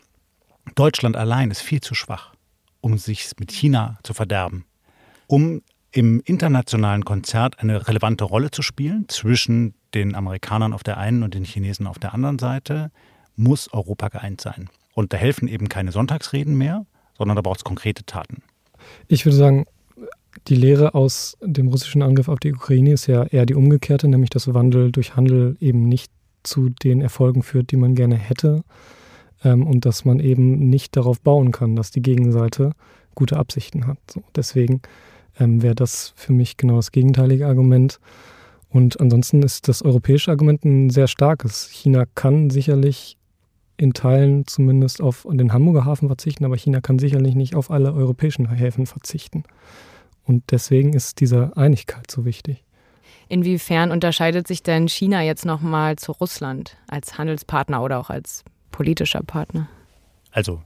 Deutschland 0.75 1.17
allein 1.17 1.51
ist 1.51 1.61
viel 1.61 1.81
zu 1.81 1.95
schwach, 1.95 2.33
um 2.81 2.99
sich 2.99 3.31
mit 3.39 3.53
China 3.53 3.99
zu 4.03 4.15
verderben. 4.15 4.65
Um 5.27 5.63
im 5.99 6.23
internationalen 6.25 7.05
Konzert 7.05 7.59
eine 7.59 7.89
relevante 7.89 8.23
Rolle 8.23 8.53
zu 8.53 8.63
spielen 8.63 9.07
zwischen 9.09 9.75
den 9.95 10.15
Amerikanern 10.15 10.73
auf 10.73 10.85
der 10.85 10.97
einen 10.97 11.25
und 11.25 11.35
den 11.35 11.43
Chinesen 11.43 11.89
auf 11.89 11.99
der 11.99 12.15
anderen 12.15 12.39
Seite, 12.39 12.93
muss 13.35 13.73
Europa 13.73 14.07
geeint 14.07 14.41
sein. 14.41 14.71
Und 14.95 15.13
da 15.13 15.17
helfen 15.17 15.49
eben 15.49 15.69
keine 15.69 15.91
Sonntagsreden 15.91 16.57
mehr, 16.57 16.87
sondern 17.17 17.35
da 17.35 17.43
braucht 17.43 17.59
es 17.59 17.65
konkrete 17.65 18.05
Taten. 18.05 18.45
Ich 19.09 19.27
würde 19.27 19.35
sagen, 19.35 19.65
die 20.47 20.55
Lehre 20.55 20.95
aus 20.95 21.37
dem 21.43 21.67
russischen 21.67 22.03
Angriff 22.03 22.29
auf 22.29 22.39
die 22.39 22.53
Ukraine 22.53 22.93
ist 22.93 23.09
ja 23.09 23.25
eher 23.25 23.45
die 23.45 23.57
umgekehrte, 23.57 24.07
nämlich 24.07 24.31
dass 24.31 24.55
Wandel 24.55 24.93
durch 24.93 25.17
Handel 25.17 25.57
eben 25.59 25.89
nicht 25.89 26.13
zu 26.45 26.69
den 26.69 27.01
Erfolgen 27.01 27.43
führt, 27.43 27.73
die 27.73 27.77
man 27.77 27.97
gerne 27.97 28.15
hätte. 28.15 28.63
Ähm, 29.43 29.67
und 29.67 29.85
dass 29.85 30.05
man 30.05 30.21
eben 30.21 30.71
nicht 30.71 30.97
darauf 30.97 31.21
bauen 31.21 31.51
kann, 31.51 31.75
dass 31.75 31.91
die 31.91 32.03
Gegenseite 32.03 32.71
gute 33.17 33.37
Absichten 33.37 33.89
hat. 33.89 33.99
So, 34.09 34.23
deswegen 34.37 34.81
ähm, 35.39 35.63
wäre 35.63 35.75
das 35.75 36.13
für 36.17 36.33
mich 36.33 36.57
genau 36.57 36.77
das 36.77 36.93
gegenteilige 36.93 37.47
Argument. 37.47 38.01
Und 38.71 39.01
ansonsten 39.01 39.43
ist 39.43 39.69
das 39.69 39.83
europäische 39.83 40.31
Argument 40.31 40.65
ein 40.65 40.91
sehr 40.91 41.09
starkes. 41.09 41.69
China 41.71 42.05
kann 42.15 42.51
sicherlich 42.51 43.17
in 43.79 43.93
Teilen 43.95 44.47
zumindest 44.47 45.01
auf 45.01 45.27
den 45.31 45.53
Hamburger 45.53 45.85
Hafen 45.85 46.09
verzichten, 46.09 46.45
aber 46.45 46.57
China 46.57 46.81
kann 46.81 46.99
sicherlich 46.99 47.35
nicht 47.35 47.55
auf 47.55 47.71
alle 47.71 47.95
europäischen 47.95 48.51
Häfen 48.51 48.87
verzichten. 48.87 49.45
Und 50.25 50.45
deswegen 50.51 50.93
ist 50.93 51.21
diese 51.21 51.57
Einigkeit 51.57 52.11
so 52.11 52.25
wichtig. 52.25 52.65
Inwiefern 53.29 53.91
unterscheidet 53.91 54.49
sich 54.49 54.63
denn 54.63 54.89
China 54.89 55.23
jetzt 55.23 55.45
nochmal 55.45 55.97
zu 55.97 56.13
Russland 56.13 56.77
als 56.89 57.19
Handelspartner 57.19 57.83
oder 57.83 57.99
auch 57.99 58.11
als 58.11 58.45
politischer 58.71 59.23
Partner? 59.23 59.69
Also 60.33 60.63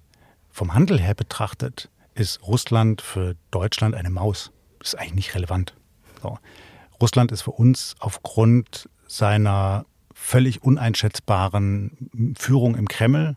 vom 0.50 0.74
Handel 0.74 1.00
her 1.00 1.14
betrachtet 1.14 1.90
ist 2.14 2.46
Russland 2.46 3.02
für 3.02 3.37
Deutschland 3.50 3.94
eine 3.94 4.11
Maus. 4.11 4.52
Ist 4.83 4.99
eigentlich 4.99 5.14
nicht 5.14 5.35
relevant. 5.35 5.75
So. 6.23 6.38
Russland 7.01 7.33
ist 7.33 7.42
für 7.42 7.53
uns 7.53 7.95
aufgrund 7.99 8.88
seiner 9.07 9.87
völlig 10.14 10.62
uneinschätzbaren 10.62 12.35
Führung 12.38 12.77
im 12.77 12.88
Kreml 12.88 13.37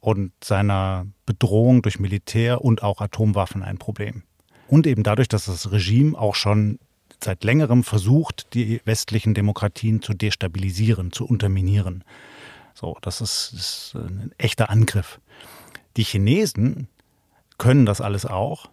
und 0.00 0.32
seiner 0.42 1.06
Bedrohung 1.26 1.82
durch 1.82 2.00
Militär 2.00 2.62
und 2.64 2.82
auch 2.82 3.00
Atomwaffen 3.00 3.62
ein 3.62 3.78
Problem. 3.78 4.22
Und 4.66 4.86
eben 4.86 5.02
dadurch, 5.02 5.28
dass 5.28 5.44
das 5.44 5.70
Regime 5.70 6.18
auch 6.18 6.34
schon 6.34 6.78
seit 7.22 7.44
längerem 7.44 7.84
versucht, 7.84 8.54
die 8.54 8.80
westlichen 8.84 9.34
Demokratien 9.34 10.02
zu 10.02 10.14
destabilisieren, 10.14 11.12
zu 11.12 11.26
unterminieren. 11.26 12.04
So, 12.74 12.96
das 13.02 13.20
ist, 13.20 13.52
ist 13.52 13.94
ein 13.94 14.32
echter 14.38 14.70
Angriff. 14.70 15.20
Die 15.96 16.04
Chinesen 16.04 16.88
können 17.58 17.86
das 17.86 18.00
alles 18.00 18.26
auch. 18.26 18.70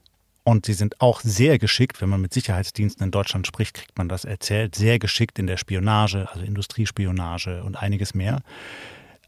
Und 0.50 0.66
sie 0.66 0.74
sind 0.74 1.00
auch 1.00 1.22
sehr 1.22 1.60
geschickt, 1.60 2.02
wenn 2.02 2.10
man 2.10 2.22
mit 2.22 2.34
Sicherheitsdiensten 2.34 3.04
in 3.06 3.12
Deutschland 3.12 3.46
spricht, 3.46 3.76
kriegt 3.76 3.96
man 4.00 4.10
das 4.10 4.26
erzählt, 4.26 4.74
sehr 4.74 4.98
geschickt 4.98 5.38
in 5.38 5.46
der 5.46 5.58
Spionage, 5.58 6.28
also 6.34 6.44
Industriespionage 6.44 7.62
und 7.64 7.76
einiges 7.76 8.16
mehr. 8.16 8.42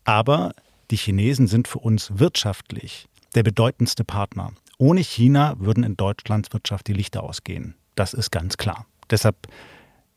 Aber 0.04 0.56
die 0.90 0.96
Chinesen 0.96 1.46
sind 1.46 1.68
für 1.68 1.78
uns 1.78 2.18
wirtschaftlich 2.18 3.08
der 3.36 3.44
bedeutendste 3.44 4.04
Partner. 4.04 4.54
Ohne 4.80 5.02
China 5.02 5.54
würden 5.60 5.84
in 5.84 5.96
Deutschlands 5.96 6.52
Wirtschaft 6.54 6.88
die 6.88 6.94
Lichter 6.94 7.22
ausgehen. 7.22 7.76
Das 7.94 8.16
ist 8.16 8.32
ganz 8.32 8.58
klar. 8.58 8.88
Deshalb 9.12 9.36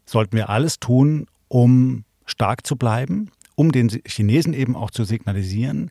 sollten 0.06 0.34
wir 0.34 0.48
alles 0.48 0.80
tun, 0.80 1.26
um 1.48 2.04
stark 2.24 2.66
zu 2.66 2.76
bleiben, 2.76 3.30
um 3.56 3.72
den 3.72 3.90
Chinesen 4.06 4.54
eben 4.54 4.74
auch 4.74 4.90
zu 4.90 5.04
signalisieren, 5.04 5.90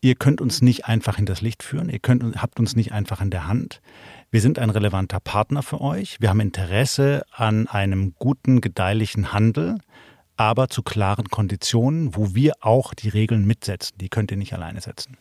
ihr 0.00 0.14
könnt 0.14 0.40
uns 0.40 0.62
nicht 0.62 0.86
einfach 0.86 1.16
hinters 1.16 1.40
Licht 1.40 1.62
führen, 1.62 1.88
ihr 1.88 1.98
könnt, 1.98 2.40
habt 2.40 2.60
uns 2.60 2.76
nicht 2.76 2.92
einfach 2.92 3.20
in 3.20 3.30
der 3.30 3.46
Hand. 3.46 3.80
Wir 4.30 4.42
sind 4.42 4.58
ein 4.58 4.68
relevanter 4.68 5.20
Partner 5.20 5.62
für 5.62 5.80
euch. 5.80 6.20
Wir 6.20 6.28
haben 6.28 6.40
Interesse 6.40 7.24
an 7.32 7.66
einem 7.66 8.14
guten, 8.18 8.60
gedeihlichen 8.60 9.32
Handel, 9.32 9.78
aber 10.36 10.68
zu 10.68 10.82
klaren 10.82 11.30
Konditionen, 11.30 12.14
wo 12.14 12.34
wir 12.34 12.52
auch 12.60 12.92
die 12.92 13.08
Regeln 13.08 13.46
mitsetzen. 13.46 13.96
Die 13.98 14.10
könnt 14.10 14.30
ihr 14.30 14.36
nicht 14.36 14.52
alleine 14.52 14.82
setzen. 14.82 15.16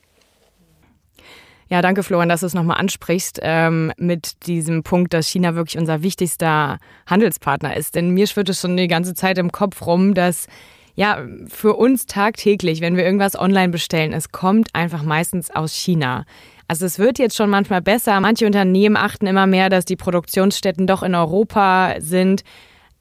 Ja, 1.69 1.81
danke 1.81 2.03
Florian, 2.03 2.27
dass 2.27 2.41
du 2.41 2.47
es 2.47 2.53
nochmal 2.53 2.81
ansprichst 2.81 3.39
ähm, 3.43 3.93
mit 3.97 4.45
diesem 4.45 4.83
Punkt, 4.83 5.13
dass 5.13 5.27
China 5.29 5.55
wirklich 5.55 5.77
unser 5.77 6.01
wichtigster 6.01 6.77
Handelspartner 7.05 7.77
ist. 7.77 7.95
Denn 7.95 8.09
mir 8.09 8.27
schwirrt 8.27 8.49
es 8.49 8.59
schon 8.59 8.75
die 8.75 8.87
ganze 8.89 9.13
Zeit 9.13 9.37
im 9.37 9.53
Kopf 9.53 9.85
rum, 9.85 10.15
dass 10.15 10.47
ja 10.95 11.25
für 11.47 11.75
uns 11.75 12.07
tagtäglich, 12.07 12.81
wenn 12.81 12.97
wir 12.97 13.05
irgendwas 13.05 13.39
online 13.39 13.69
bestellen, 13.69 14.11
es 14.11 14.33
kommt 14.33 14.75
einfach 14.75 15.03
meistens 15.03 15.49
aus 15.49 15.73
China. 15.73 16.25
Also 16.67 16.85
es 16.85 16.99
wird 16.99 17.17
jetzt 17.17 17.35
schon 17.35 17.49
manchmal 17.49 17.81
besser. 17.81 18.19
Manche 18.19 18.45
Unternehmen 18.45 18.97
achten 18.97 19.25
immer 19.25 19.47
mehr, 19.47 19.69
dass 19.69 19.85
die 19.85 19.95
Produktionsstätten 19.95 20.85
doch 20.85 21.01
in 21.01 21.15
Europa 21.15 21.95
sind. 21.99 22.43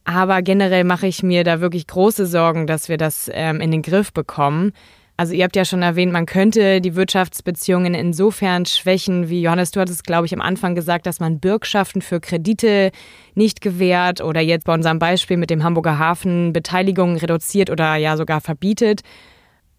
Aber 0.05 0.41
generell 0.43 0.85
mache 0.85 1.09
ich 1.09 1.25
mir 1.25 1.43
da 1.43 1.61
wirklich 1.61 1.89
große 1.89 2.27
Sorgen, 2.27 2.69
dass 2.69 2.89
wir 2.89 2.97
das 2.97 3.29
ähm, 3.33 3.61
in 3.61 3.73
den 3.73 3.83
Griff 3.83 4.13
bekommen. 4.13 4.73
Also 5.19 5.33
ihr 5.33 5.45
habt 5.45 5.57
ja 5.57 5.65
schon 5.65 5.83
erwähnt, 5.83 6.13
man 6.13 6.27
könnte 6.27 6.83
die 6.83 6.95
Wirtschaftsbeziehungen 6.95 7.95
insofern 7.95 8.67
schwächen, 8.67 9.31
wie 9.31 9.41
Johannes, 9.41 9.71
du 9.71 9.81
hattest, 9.81 10.05
glaube 10.05 10.27
ich, 10.27 10.35
am 10.35 10.43
Anfang 10.43 10.75
gesagt, 10.75 11.07
dass 11.07 11.21
man 11.21 11.41
Bürgschaften 11.41 12.03
für 12.03 12.21
Kredite 12.21 12.91
nicht 13.35 13.63
gewährt 13.63 14.21
oder 14.21 14.43
jetzt 14.43 14.67
bei 14.67 14.75
unserem 14.75 14.99
Beispiel 14.99 15.39
mit 15.39 15.49
dem 15.49 15.65
Hamburger 15.65 15.99
Hafen 15.99 16.53
Beteiligungen 16.53 17.17
reduziert 17.17 17.71
oder 17.71 17.97
ja 17.97 18.19
sogar 18.19 18.43
verbietet. 18.43 19.01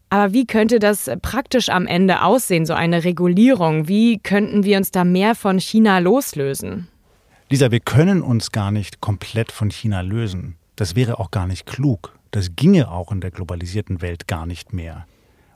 Aber 0.09 0.33
wie 0.33 0.45
könnte 0.45 0.79
das 0.79 1.09
praktisch 1.21 1.69
am 1.69 1.85
Ende 1.85 2.21
aussehen, 2.21 2.65
so 2.65 2.73
eine 2.73 3.03
Regulierung? 3.03 3.87
Wie 3.87 4.19
könnten 4.19 4.63
wir 4.63 4.77
uns 4.77 4.91
da 4.91 5.03
mehr 5.03 5.35
von 5.35 5.59
China 5.59 5.99
loslösen? 5.99 6.87
Lisa, 7.49 7.71
wir 7.71 7.79
können 7.79 8.21
uns 8.21 8.51
gar 8.51 8.71
nicht 8.71 9.01
komplett 9.01 9.51
von 9.51 9.69
China 9.69 10.01
lösen. 10.01 10.55
Das 10.75 10.95
wäre 10.95 11.19
auch 11.19 11.31
gar 11.31 11.47
nicht 11.47 11.65
klug. 11.65 12.17
Das 12.31 12.55
ginge 12.55 12.91
auch 12.91 13.11
in 13.11 13.21
der 13.21 13.31
globalisierten 13.31 14.01
Welt 14.01 14.27
gar 14.27 14.45
nicht 14.45 14.73
mehr 14.73 15.05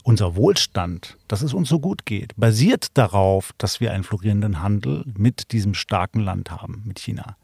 unser 0.03 0.35
Wohlstand, 0.35 1.17
dass 1.27 1.41
es 1.41 1.53
uns 1.53 1.69
so 1.69 1.79
gut 1.79 2.05
geht, 2.05 2.35
basiert 2.35 2.97
darauf, 2.97 3.51
dass 3.57 3.79
wir 3.79 3.91
einen 3.91 4.03
florierenden 4.03 4.61
Handel 4.61 5.05
mit 5.17 5.51
diesem 5.51 5.73
starken 5.73 6.21
Land 6.21 6.51
haben, 6.51 6.83
mit 6.85 6.99
China. 6.99 7.37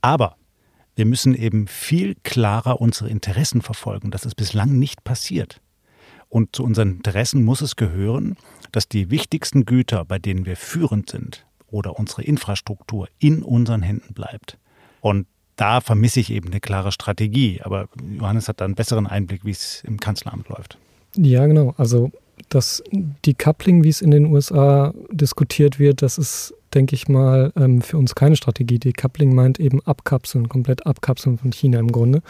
Aber 0.00 0.36
wir 0.96 1.06
müssen 1.06 1.34
eben 1.34 1.66
viel 1.66 2.16
klarer 2.22 2.80
unsere 2.80 3.10
Interessen 3.10 3.62
verfolgen. 3.62 4.10
Das 4.10 4.24
ist 4.24 4.36
bislang 4.36 4.78
nicht 4.78 5.04
passiert. 5.04 5.60
Und 6.34 6.56
zu 6.56 6.64
unseren 6.64 6.96
Interessen 6.96 7.44
muss 7.44 7.60
es 7.60 7.76
gehören, 7.76 8.36
dass 8.72 8.88
die 8.88 9.08
wichtigsten 9.08 9.66
Güter, 9.66 10.04
bei 10.04 10.18
denen 10.18 10.46
wir 10.46 10.56
führend 10.56 11.08
sind, 11.08 11.46
oder 11.70 11.96
unsere 11.96 12.24
Infrastruktur 12.24 13.06
in 13.20 13.44
unseren 13.44 13.82
Händen 13.82 14.14
bleibt. 14.14 14.58
Und 15.00 15.28
da 15.54 15.80
vermisse 15.80 16.18
ich 16.18 16.32
eben 16.32 16.48
eine 16.48 16.58
klare 16.58 16.90
Strategie. 16.90 17.60
Aber 17.62 17.88
Johannes 18.18 18.48
hat 18.48 18.60
da 18.60 18.64
einen 18.64 18.74
besseren 18.74 19.06
Einblick, 19.06 19.44
wie 19.44 19.52
es 19.52 19.84
im 19.86 20.00
Kanzleramt 20.00 20.48
läuft. 20.48 20.76
Ja, 21.14 21.46
genau. 21.46 21.72
Also 21.76 22.10
das 22.48 22.82
Decoupling, 23.24 23.84
wie 23.84 23.90
es 23.90 24.00
in 24.00 24.10
den 24.10 24.26
USA 24.26 24.92
diskutiert 25.12 25.78
wird, 25.78 26.02
das 26.02 26.18
ist, 26.18 26.52
denke 26.74 26.94
ich 26.94 27.08
mal, 27.08 27.52
ähm, 27.56 27.80
für 27.80 27.98
uns 27.98 28.14
keine 28.14 28.36
Strategie. 28.36 28.78
Decoupling 28.78 29.34
meint 29.34 29.60
eben 29.60 29.80
abkapseln, 29.82 30.48
komplett 30.48 30.86
abkapseln 30.86 31.38
von 31.38 31.52
China 31.52 31.78
im 31.78 31.92
Grunde. 31.92 32.22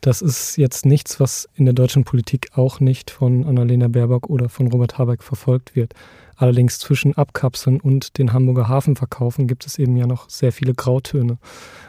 Das 0.00 0.22
ist 0.22 0.56
jetzt 0.56 0.86
nichts, 0.86 1.18
was 1.20 1.48
in 1.54 1.64
der 1.64 1.74
deutschen 1.74 2.04
Politik 2.04 2.50
auch 2.54 2.80
nicht 2.80 3.10
von 3.10 3.44
Annalena 3.46 3.88
Baerbock 3.88 4.28
oder 4.28 4.48
von 4.48 4.68
Robert 4.68 4.98
Habeck 4.98 5.22
verfolgt 5.22 5.74
wird. 5.74 5.94
Allerdings 6.36 6.78
zwischen 6.78 7.14
Abkapseln 7.14 7.80
und 7.80 8.18
den 8.18 8.32
Hamburger 8.32 8.68
Hafen 8.68 8.94
verkaufen 8.94 9.46
gibt 9.46 9.66
es 9.66 9.78
eben 9.78 9.96
ja 9.96 10.06
noch 10.06 10.28
sehr 10.28 10.52
viele 10.52 10.74
Grautöne. 10.74 11.38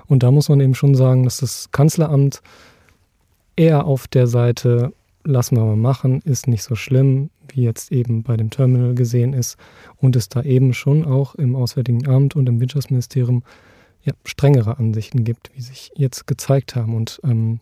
Und 0.07 0.23
da 0.23 0.31
muss 0.31 0.47
man 0.47 0.61
eben 0.61 0.75
schon 0.75 0.95
sagen, 0.95 1.23
dass 1.23 1.37
das 1.37 1.69
Kanzleramt 1.71 2.41
eher 3.57 3.85
auf 3.85 4.07
der 4.07 4.27
Seite 4.27 4.93
lassen 5.27 5.57
wir 5.57 5.65
mal 5.65 5.75
machen, 5.75 6.21
ist 6.21 6.47
nicht 6.47 6.63
so 6.63 6.75
schlimm, 6.75 7.29
wie 7.49 7.63
jetzt 7.63 7.91
eben 7.91 8.23
bei 8.23 8.37
dem 8.37 8.49
Terminal 8.49 8.95
gesehen 8.95 9.33
ist 9.33 9.57
und 9.97 10.15
es 10.15 10.29
da 10.29 10.41
eben 10.41 10.73
schon 10.73 11.05
auch 11.05 11.35
im 11.35 11.55
Auswärtigen 11.55 12.07
Amt 12.07 12.35
und 12.35 12.47
im 12.47 12.59
Wirtschaftsministerium 12.59 13.43
ja, 14.03 14.13
strengere 14.23 14.77
Ansichten 14.77 15.23
gibt, 15.23 15.51
wie 15.53 15.61
sich 15.61 15.91
jetzt 15.95 16.27
gezeigt 16.27 16.75
haben. 16.75 16.95
Und 16.95 17.19
ähm, 17.23 17.59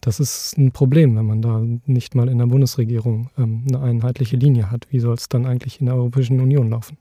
das 0.00 0.20
ist 0.20 0.56
ein 0.56 0.72
Problem, 0.72 1.16
wenn 1.16 1.26
man 1.26 1.42
da 1.42 1.62
nicht 1.86 2.14
mal 2.14 2.28
in 2.28 2.38
der 2.38 2.46
Bundesregierung 2.46 3.30
ähm, 3.36 3.64
eine 3.68 3.80
einheitliche 3.80 4.36
Linie 4.36 4.70
hat. 4.70 4.86
Wie 4.90 5.00
soll 5.00 5.14
es 5.14 5.28
dann 5.28 5.44
eigentlich 5.44 5.80
in 5.80 5.86
der 5.86 5.96
Europäischen 5.96 6.40
Union 6.40 6.70
laufen? 6.70 6.96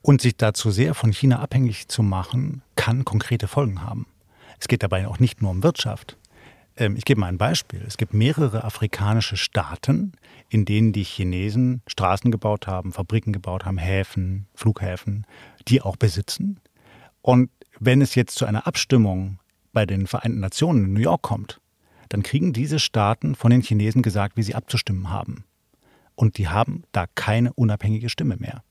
Und 0.00 0.20
sich 0.20 0.36
dazu 0.36 0.70
sehr 0.70 0.94
von 0.94 1.12
China 1.12 1.40
abhängig 1.40 1.88
zu 1.88 2.02
machen, 2.02 2.62
kann 2.76 3.04
konkrete 3.04 3.48
Folgen 3.48 3.82
haben. 3.82 4.06
Es 4.60 4.68
geht 4.68 4.82
dabei 4.82 5.08
auch 5.08 5.18
nicht 5.18 5.42
nur 5.42 5.50
um 5.50 5.62
Wirtschaft. 5.62 6.16
Ähm, 6.80 6.96
ich 6.96 7.04
gebe 7.04 7.20
mal 7.20 7.28
ein 7.28 7.38
Beispiel. 7.38 7.84
Es 7.86 7.96
gibt 7.96 8.14
mehrere 8.14 8.64
afrikanische 8.64 9.36
Staaten, 9.36 10.12
in 10.48 10.64
denen 10.64 10.92
die 10.92 11.04
Chinesen 11.04 11.82
Straßen 11.86 12.32
gebaut 12.32 12.66
haben, 12.66 12.92
Fabriken 12.92 13.32
gebaut 13.32 13.64
haben, 13.64 13.78
Häfen, 13.78 14.46
Flughäfen, 14.54 15.26
die 15.68 15.82
auch 15.82 15.96
besitzen. 15.96 16.58
Und 17.22 17.50
wenn 17.78 18.00
es 18.00 18.16
jetzt 18.16 18.36
zu 18.36 18.46
einer 18.46 18.66
Abstimmung 18.66 19.38
bei 19.72 19.86
den 19.86 20.08
Vereinten 20.08 20.40
Nationen 20.40 20.86
in 20.86 20.92
New 20.94 21.00
York 21.00 21.22
kommt, 21.22 21.60
dann 22.08 22.24
kriegen 22.24 22.52
diese 22.52 22.80
Staaten 22.80 23.36
von 23.36 23.50
den 23.52 23.62
Chinesen 23.62 24.02
gesagt, 24.02 24.36
wie 24.36 24.42
sie 24.42 24.56
abzustimmen 24.56 25.10
haben. 25.10 25.44
Und 26.16 26.38
die 26.38 26.48
haben 26.48 26.82
da 26.92 27.06
keine 27.14 27.52
unabhängige 27.52 28.08
Stimme 28.08 28.36
mehr. 28.36 28.64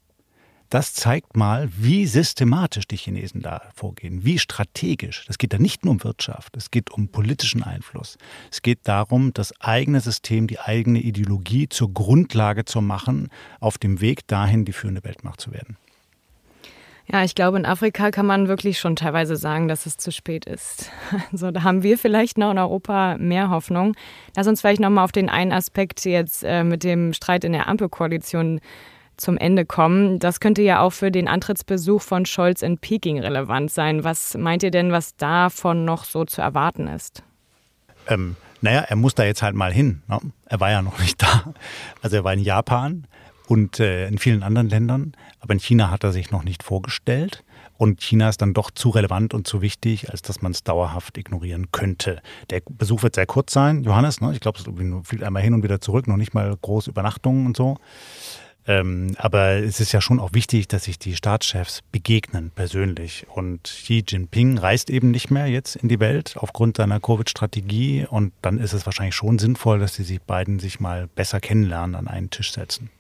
Das 0.69 0.93
zeigt 0.93 1.35
mal, 1.35 1.67
wie 1.75 2.05
systematisch 2.05 2.87
die 2.87 2.95
Chinesen 2.95 3.41
da 3.41 3.63
vorgehen, 3.73 4.23
wie 4.23 4.37
strategisch. 4.37 5.25
Es 5.27 5.39
geht 5.39 5.51
da 5.51 5.57
nicht 5.57 5.83
nur 5.83 5.93
um 5.93 6.03
Wirtschaft, 6.03 6.55
es 6.55 6.69
geht 6.69 6.91
um 6.91 7.07
politischen 7.07 7.63
Einfluss. 7.63 8.19
Es 8.51 8.61
geht 8.61 8.79
darum, 8.83 9.33
das 9.33 9.59
eigene 9.59 9.99
System, 9.99 10.45
die 10.45 10.59
eigene 10.59 10.99
Ideologie 10.99 11.69
zur 11.69 11.91
Grundlage 11.91 12.65
zu 12.65 12.81
machen, 12.81 13.29
auf 13.59 13.79
dem 13.79 13.99
Weg 13.99 14.27
dahin, 14.27 14.63
die 14.63 14.73
führende 14.73 15.03
Weltmacht 15.03 15.41
zu 15.41 15.51
werden. 15.51 15.75
Ja, 17.11 17.23
ich 17.23 17.33
glaube, 17.33 17.57
in 17.57 17.65
Afrika 17.65 18.11
kann 18.11 18.27
man 18.27 18.47
wirklich 18.47 18.77
schon 18.77 18.95
teilweise 18.95 19.35
sagen, 19.35 19.67
dass 19.67 19.87
es 19.87 19.97
zu 19.97 20.11
spät 20.11 20.45
ist. 20.45 20.91
Also 21.31 21.49
da 21.49 21.63
haben 21.63 21.81
wir 21.81 21.97
vielleicht 21.97 22.37
noch 22.37 22.51
in 22.51 22.59
Europa 22.59 23.17
mehr 23.17 23.49
Hoffnung. 23.49 23.95
Lass 24.35 24.45
uns 24.45 24.61
vielleicht 24.61 24.81
noch 24.81 24.91
mal 24.91 25.03
auf 25.03 25.11
den 25.11 25.29
einen 25.29 25.51
Aspekt 25.51 26.05
jetzt 26.05 26.43
äh, 26.43 26.63
mit 26.63 26.83
dem 26.83 27.13
Streit 27.13 27.43
in 27.43 27.53
der 27.53 27.67
Ampelkoalition 27.67 28.61
zum 29.19 29.37
Ende 29.37 29.65
kommen. 29.65 30.19
Das 30.19 30.39
könnte 30.39 30.61
ja 30.61 30.81
auch 30.81 30.91
für 30.91 31.11
den 31.11 31.27
Antrittsbesuch 31.27 32.01
von 32.01 32.25
Scholz 32.25 32.61
in 32.61 32.77
Peking 32.77 33.19
relevant 33.19 33.71
sein. 33.71 34.03
Was 34.03 34.35
meint 34.35 34.63
ihr 34.63 34.71
denn, 34.71 34.91
was 34.91 35.15
davon 35.15 35.85
noch 35.85 36.03
so 36.03 36.25
zu 36.25 36.41
erwarten 36.41 36.87
ist? 36.87 37.23
Ähm, 38.07 38.35
naja, 38.61 38.81
er 38.81 38.95
muss 38.95 39.15
da 39.15 39.23
jetzt 39.23 39.41
halt 39.41 39.55
mal 39.55 39.71
hin. 39.71 40.01
Ne? 40.07 40.19
Er 40.45 40.59
war 40.59 40.71
ja 40.71 40.81
noch 40.81 40.99
nicht 40.99 41.21
da. 41.21 41.53
Also 42.01 42.17
er 42.17 42.23
war 42.23 42.33
in 42.33 42.39
Japan 42.39 43.05
und 43.47 43.79
äh, 43.79 44.07
in 44.07 44.17
vielen 44.17 44.43
anderen 44.43 44.69
Ländern. 44.69 45.13
Aber 45.39 45.53
in 45.53 45.59
China 45.59 45.89
hat 45.89 46.03
er 46.03 46.11
sich 46.11 46.31
noch 46.31 46.43
nicht 46.43 46.63
vorgestellt. 46.63 47.43
Und 47.77 48.01
China 48.01 48.27
ist 48.27 48.41
dann 48.41 48.53
doch 48.53 48.71
zu 48.71 48.89
relevant 48.89 49.33
und 49.33 49.47
zu 49.47 49.61
wichtig, 49.61 50.09
als 50.09 50.21
dass 50.21 50.41
man 50.41 50.51
es 50.51 50.63
dauerhaft 50.63 51.17
ignorieren 51.17 51.71
könnte. 51.71 52.21
Der 52.49 52.61
Besuch 52.69 53.03
wird 53.03 53.15
sehr 53.15 53.25
kurz 53.25 53.53
sein, 53.53 53.83
Johannes. 53.83 54.19
Ne? 54.19 54.33
Ich 54.33 54.41
glaube, 54.41 54.59
es 54.59 55.07
fliegt 55.07 55.23
einmal 55.23 55.41
hin 55.41 55.53
und 55.53 55.63
wieder 55.63 55.79
zurück, 55.79 56.05
noch 56.05 56.17
nicht 56.17 56.33
mal 56.33 56.53
große 56.61 56.89
Übernachtungen 56.89 57.45
und 57.45 57.55
so. 57.55 57.77
Ähm, 58.69 59.15
aber 59.17 59.53
es 59.53 59.79
ist 59.79 59.93
ja 59.93 59.99
schon 59.99 60.19
auch 60.19 60.33
wichtig, 60.33 60.67
dass 60.67 60.83
sich 60.83 60.99
die 60.99 61.15
Staatschefs 61.15 61.81
begegnen 61.91 62.51
persönlich. 62.53 63.25
Und 63.33 63.63
Xi 63.63 64.03
Jinping 64.07 64.59
reist 64.59 64.91
eben 64.91 65.09
nicht 65.09 65.31
mehr 65.31 65.47
jetzt 65.47 65.75
in 65.75 65.89
die 65.89 65.99
Welt 65.99 66.35
aufgrund 66.37 66.77
seiner 66.77 66.99
Covid-Strategie. 66.99 68.05
Und 68.07 68.31
dann 68.43 68.59
ist 68.59 68.73
es 68.73 68.85
wahrscheinlich 68.85 69.15
schon 69.15 69.39
sinnvoll, 69.39 69.79
dass 69.79 69.93
die 69.93 70.03
sich 70.03 70.21
beiden 70.21 70.59
sich 70.59 70.79
mal 70.79 71.07
besser 71.07 71.39
kennenlernen, 71.39 71.95
an 71.95 72.07
einen 72.07 72.29
Tisch 72.29 72.53
setzen. 72.53 72.91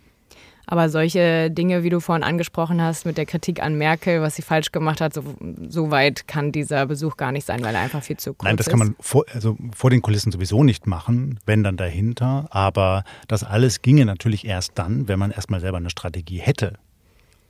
Aber 0.71 0.89
solche 0.89 1.49
Dinge, 1.49 1.81
wie 1.81 1.89
du 1.89 1.99
vorhin 1.99 2.23
angesprochen 2.23 2.79
hast, 2.79 3.07
mit 3.07 3.17
der 3.17 3.25
Kritik 3.25 3.59
an 3.59 3.79
Merkel, 3.79 4.21
was 4.21 4.35
sie 4.35 4.43
falsch 4.43 4.71
gemacht 4.71 5.01
hat, 5.01 5.15
so, 5.15 5.23
so 5.67 5.89
weit 5.89 6.27
kann 6.27 6.51
dieser 6.51 6.85
Besuch 6.85 7.17
gar 7.17 7.31
nicht 7.31 7.47
sein, 7.47 7.63
weil 7.63 7.73
er 7.73 7.81
einfach 7.81 8.03
viel 8.03 8.17
zu 8.17 8.35
kurz 8.35 8.41
ist. 8.41 8.43
Nein, 8.43 8.57
das 8.57 8.69
kann 8.69 8.77
man 8.77 8.95
vor, 8.99 9.25
also 9.33 9.57
vor 9.75 9.89
den 9.89 10.03
Kulissen 10.03 10.31
sowieso 10.31 10.63
nicht 10.63 10.85
machen, 10.85 11.39
wenn 11.47 11.63
dann 11.63 11.75
dahinter. 11.75 12.49
Aber 12.51 13.03
das 13.27 13.43
alles 13.43 13.81
ginge 13.81 14.05
natürlich 14.05 14.45
erst 14.45 14.73
dann, 14.75 15.07
wenn 15.07 15.17
man 15.17 15.31
erstmal 15.31 15.59
selber 15.59 15.77
eine 15.77 15.89
Strategie 15.89 16.37
hätte. 16.37 16.73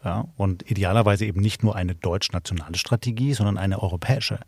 Ja, 0.06 0.30
und 0.38 0.72
idealerweise 0.72 1.26
eben 1.26 1.42
nicht 1.42 1.62
nur 1.62 1.76
eine 1.76 1.96
deutsch-nationale 1.96 2.78
Strategie, 2.78 3.34
sondern 3.34 3.58
eine 3.58 3.84
europäische. 3.84 4.40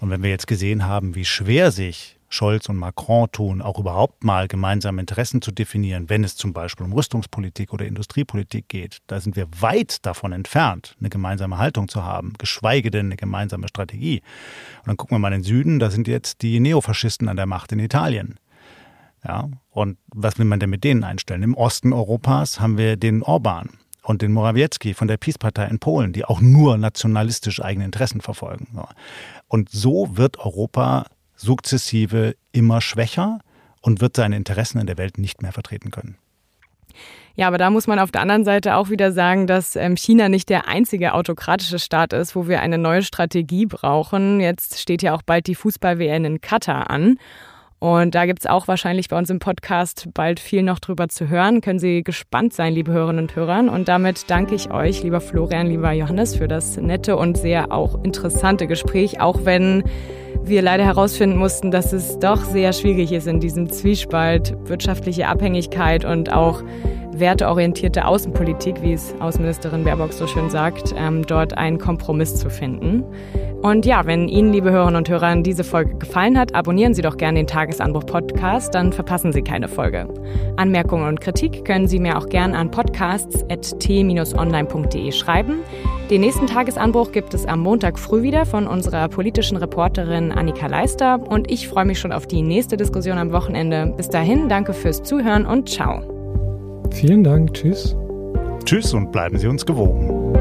Und 0.00 0.10
wenn 0.10 0.24
wir 0.24 0.30
jetzt 0.30 0.48
gesehen 0.48 0.86
haben, 0.86 1.14
wie 1.14 1.24
schwer 1.24 1.70
sich 1.70 2.17
Scholz 2.28 2.68
und 2.68 2.76
Macron 2.76 3.30
tun, 3.32 3.62
auch 3.62 3.78
überhaupt 3.78 4.22
mal 4.22 4.48
gemeinsame 4.48 5.00
Interessen 5.00 5.40
zu 5.40 5.50
definieren, 5.50 6.10
wenn 6.10 6.24
es 6.24 6.36
zum 6.36 6.52
Beispiel 6.52 6.84
um 6.84 6.92
Rüstungspolitik 6.92 7.72
oder 7.72 7.86
Industriepolitik 7.86 8.68
geht. 8.68 8.98
Da 9.06 9.20
sind 9.20 9.34
wir 9.36 9.48
weit 9.60 10.04
davon 10.04 10.32
entfernt, 10.32 10.94
eine 11.00 11.08
gemeinsame 11.08 11.58
Haltung 11.58 11.88
zu 11.88 12.04
haben, 12.04 12.34
geschweige 12.38 12.90
denn 12.90 13.06
eine 13.06 13.16
gemeinsame 13.16 13.68
Strategie. 13.68 14.22
Und 14.80 14.88
dann 14.88 14.96
gucken 14.96 15.14
wir 15.14 15.20
mal 15.20 15.32
in 15.32 15.40
den 15.40 15.44
Süden, 15.44 15.78
da 15.78 15.90
sind 15.90 16.06
jetzt 16.06 16.42
die 16.42 16.60
Neofaschisten 16.60 17.28
an 17.28 17.36
der 17.36 17.46
Macht 17.46 17.72
in 17.72 17.78
Italien. 17.78 18.38
Ja, 19.26 19.48
und 19.70 19.98
was 20.08 20.38
will 20.38 20.44
man 20.44 20.60
denn 20.60 20.70
mit 20.70 20.84
denen 20.84 21.04
einstellen? 21.04 21.42
Im 21.42 21.54
Osten 21.54 21.92
Europas 21.92 22.60
haben 22.60 22.78
wir 22.78 22.96
den 22.96 23.22
Orban 23.22 23.70
und 24.02 24.22
den 24.22 24.32
Morawiecki 24.32 24.94
von 24.94 25.08
der 25.08 25.16
Peace-Partei 25.16 25.66
in 25.66 25.80
Polen, 25.80 26.12
die 26.12 26.24
auch 26.24 26.40
nur 26.40 26.78
nationalistisch 26.78 27.62
eigene 27.62 27.84
Interessen 27.84 28.20
verfolgen. 28.20 28.68
Und 29.48 29.70
so 29.70 30.16
wird 30.16 30.38
Europa 30.38 31.06
sukzessive 31.38 32.36
immer 32.52 32.80
schwächer 32.80 33.38
und 33.80 34.00
wird 34.00 34.16
seine 34.16 34.36
Interessen 34.36 34.78
in 34.78 34.86
der 34.86 34.98
Welt 34.98 35.18
nicht 35.18 35.40
mehr 35.40 35.52
vertreten 35.52 35.90
können. 35.90 36.18
Ja, 37.36 37.46
aber 37.46 37.58
da 37.58 37.70
muss 37.70 37.86
man 37.86 38.00
auf 38.00 38.10
der 38.10 38.22
anderen 38.22 38.44
Seite 38.44 38.74
auch 38.74 38.90
wieder 38.90 39.12
sagen, 39.12 39.46
dass 39.46 39.76
ähm, 39.76 39.96
China 39.96 40.28
nicht 40.28 40.48
der 40.48 40.66
einzige 40.66 41.14
autokratische 41.14 41.78
Staat 41.78 42.12
ist, 42.12 42.34
wo 42.34 42.48
wir 42.48 42.60
eine 42.60 42.78
neue 42.78 43.04
Strategie 43.04 43.64
brauchen. 43.64 44.40
Jetzt 44.40 44.80
steht 44.80 45.02
ja 45.02 45.14
auch 45.14 45.22
bald 45.22 45.46
die 45.46 45.54
Fußball-WN 45.54 46.24
in 46.24 46.40
Katar 46.40 46.90
an. 46.90 47.16
Und 47.80 48.14
da 48.14 48.26
gibt 48.26 48.40
es 48.40 48.46
auch 48.46 48.66
wahrscheinlich 48.66 49.08
bei 49.08 49.16
uns 49.16 49.30
im 49.30 49.38
Podcast 49.38 50.08
bald 50.12 50.40
viel 50.40 50.62
noch 50.62 50.80
drüber 50.80 51.08
zu 51.08 51.28
hören. 51.28 51.60
Können 51.60 51.78
Sie 51.78 52.02
gespannt 52.02 52.52
sein, 52.52 52.72
liebe 52.72 52.92
Hörerinnen 52.92 53.24
und 53.24 53.36
Hörer. 53.36 53.72
Und 53.72 53.88
damit 53.88 54.30
danke 54.30 54.54
ich 54.54 54.70
euch, 54.70 55.02
lieber 55.02 55.20
Florian, 55.20 55.68
lieber 55.68 55.92
Johannes, 55.92 56.36
für 56.36 56.48
das 56.48 56.76
nette 56.76 57.16
und 57.16 57.36
sehr 57.36 57.70
auch 57.70 58.02
interessante 58.02 58.66
Gespräch, 58.66 59.20
auch 59.20 59.44
wenn 59.44 59.84
wir 60.42 60.62
leider 60.62 60.84
herausfinden 60.84 61.36
mussten, 61.36 61.70
dass 61.70 61.92
es 61.92 62.18
doch 62.18 62.42
sehr 62.44 62.72
schwierig 62.72 63.12
ist 63.12 63.26
in 63.26 63.40
diesem 63.40 63.70
Zwiespalt 63.70 64.54
wirtschaftliche 64.64 65.28
Abhängigkeit 65.28 66.04
und 66.04 66.32
auch 66.32 66.62
werteorientierte 67.20 68.06
Außenpolitik, 68.06 68.82
wie 68.82 68.92
es 68.92 69.14
Außenministerin 69.20 69.84
Baerbock 69.84 70.12
so 70.12 70.26
schön 70.26 70.50
sagt, 70.50 70.94
ähm, 70.96 71.24
dort 71.26 71.56
einen 71.56 71.78
Kompromiss 71.78 72.36
zu 72.36 72.50
finden. 72.50 73.04
Und 73.62 73.86
ja, 73.86 74.04
wenn 74.06 74.28
Ihnen, 74.28 74.52
liebe 74.52 74.70
Hörerinnen 74.70 74.96
und 74.96 75.08
Hörer, 75.08 75.34
diese 75.42 75.64
Folge 75.64 75.96
gefallen 75.96 76.38
hat, 76.38 76.54
abonnieren 76.54 76.94
Sie 76.94 77.02
doch 77.02 77.16
gerne 77.16 77.40
den 77.40 77.48
Tagesanbruch-Podcast, 77.48 78.72
dann 78.72 78.92
verpassen 78.92 79.32
Sie 79.32 79.42
keine 79.42 79.66
Folge. 79.66 80.06
Anmerkungen 80.56 81.08
und 81.08 81.20
Kritik 81.20 81.64
können 81.64 81.88
Sie 81.88 81.98
mir 81.98 82.18
auch 82.18 82.28
gerne 82.28 82.56
an 82.56 82.70
podcasts.t-online.de 82.70 85.12
schreiben. 85.12 85.56
Den 86.08 86.20
nächsten 86.20 86.46
Tagesanbruch 86.46 87.10
gibt 87.12 87.34
es 87.34 87.46
am 87.46 87.60
Montag 87.60 87.98
früh 87.98 88.22
wieder 88.22 88.46
von 88.46 88.68
unserer 88.68 89.08
politischen 89.08 89.56
Reporterin 89.56 90.30
Annika 90.32 90.68
Leister 90.68 91.20
und 91.28 91.50
ich 91.50 91.66
freue 91.68 91.84
mich 91.84 91.98
schon 91.98 92.12
auf 92.12 92.26
die 92.26 92.42
nächste 92.42 92.76
Diskussion 92.76 93.18
am 93.18 93.32
Wochenende. 93.32 93.92
Bis 93.96 94.08
dahin, 94.08 94.48
danke 94.48 94.72
fürs 94.72 95.02
Zuhören 95.02 95.44
und 95.44 95.68
ciao. 95.68 96.17
Vielen 96.90 97.24
Dank, 97.24 97.54
tschüss. 97.54 97.96
Tschüss 98.64 98.92
und 98.92 99.12
bleiben 99.12 99.38
Sie 99.38 99.46
uns 99.46 99.64
gewogen. 99.64 100.34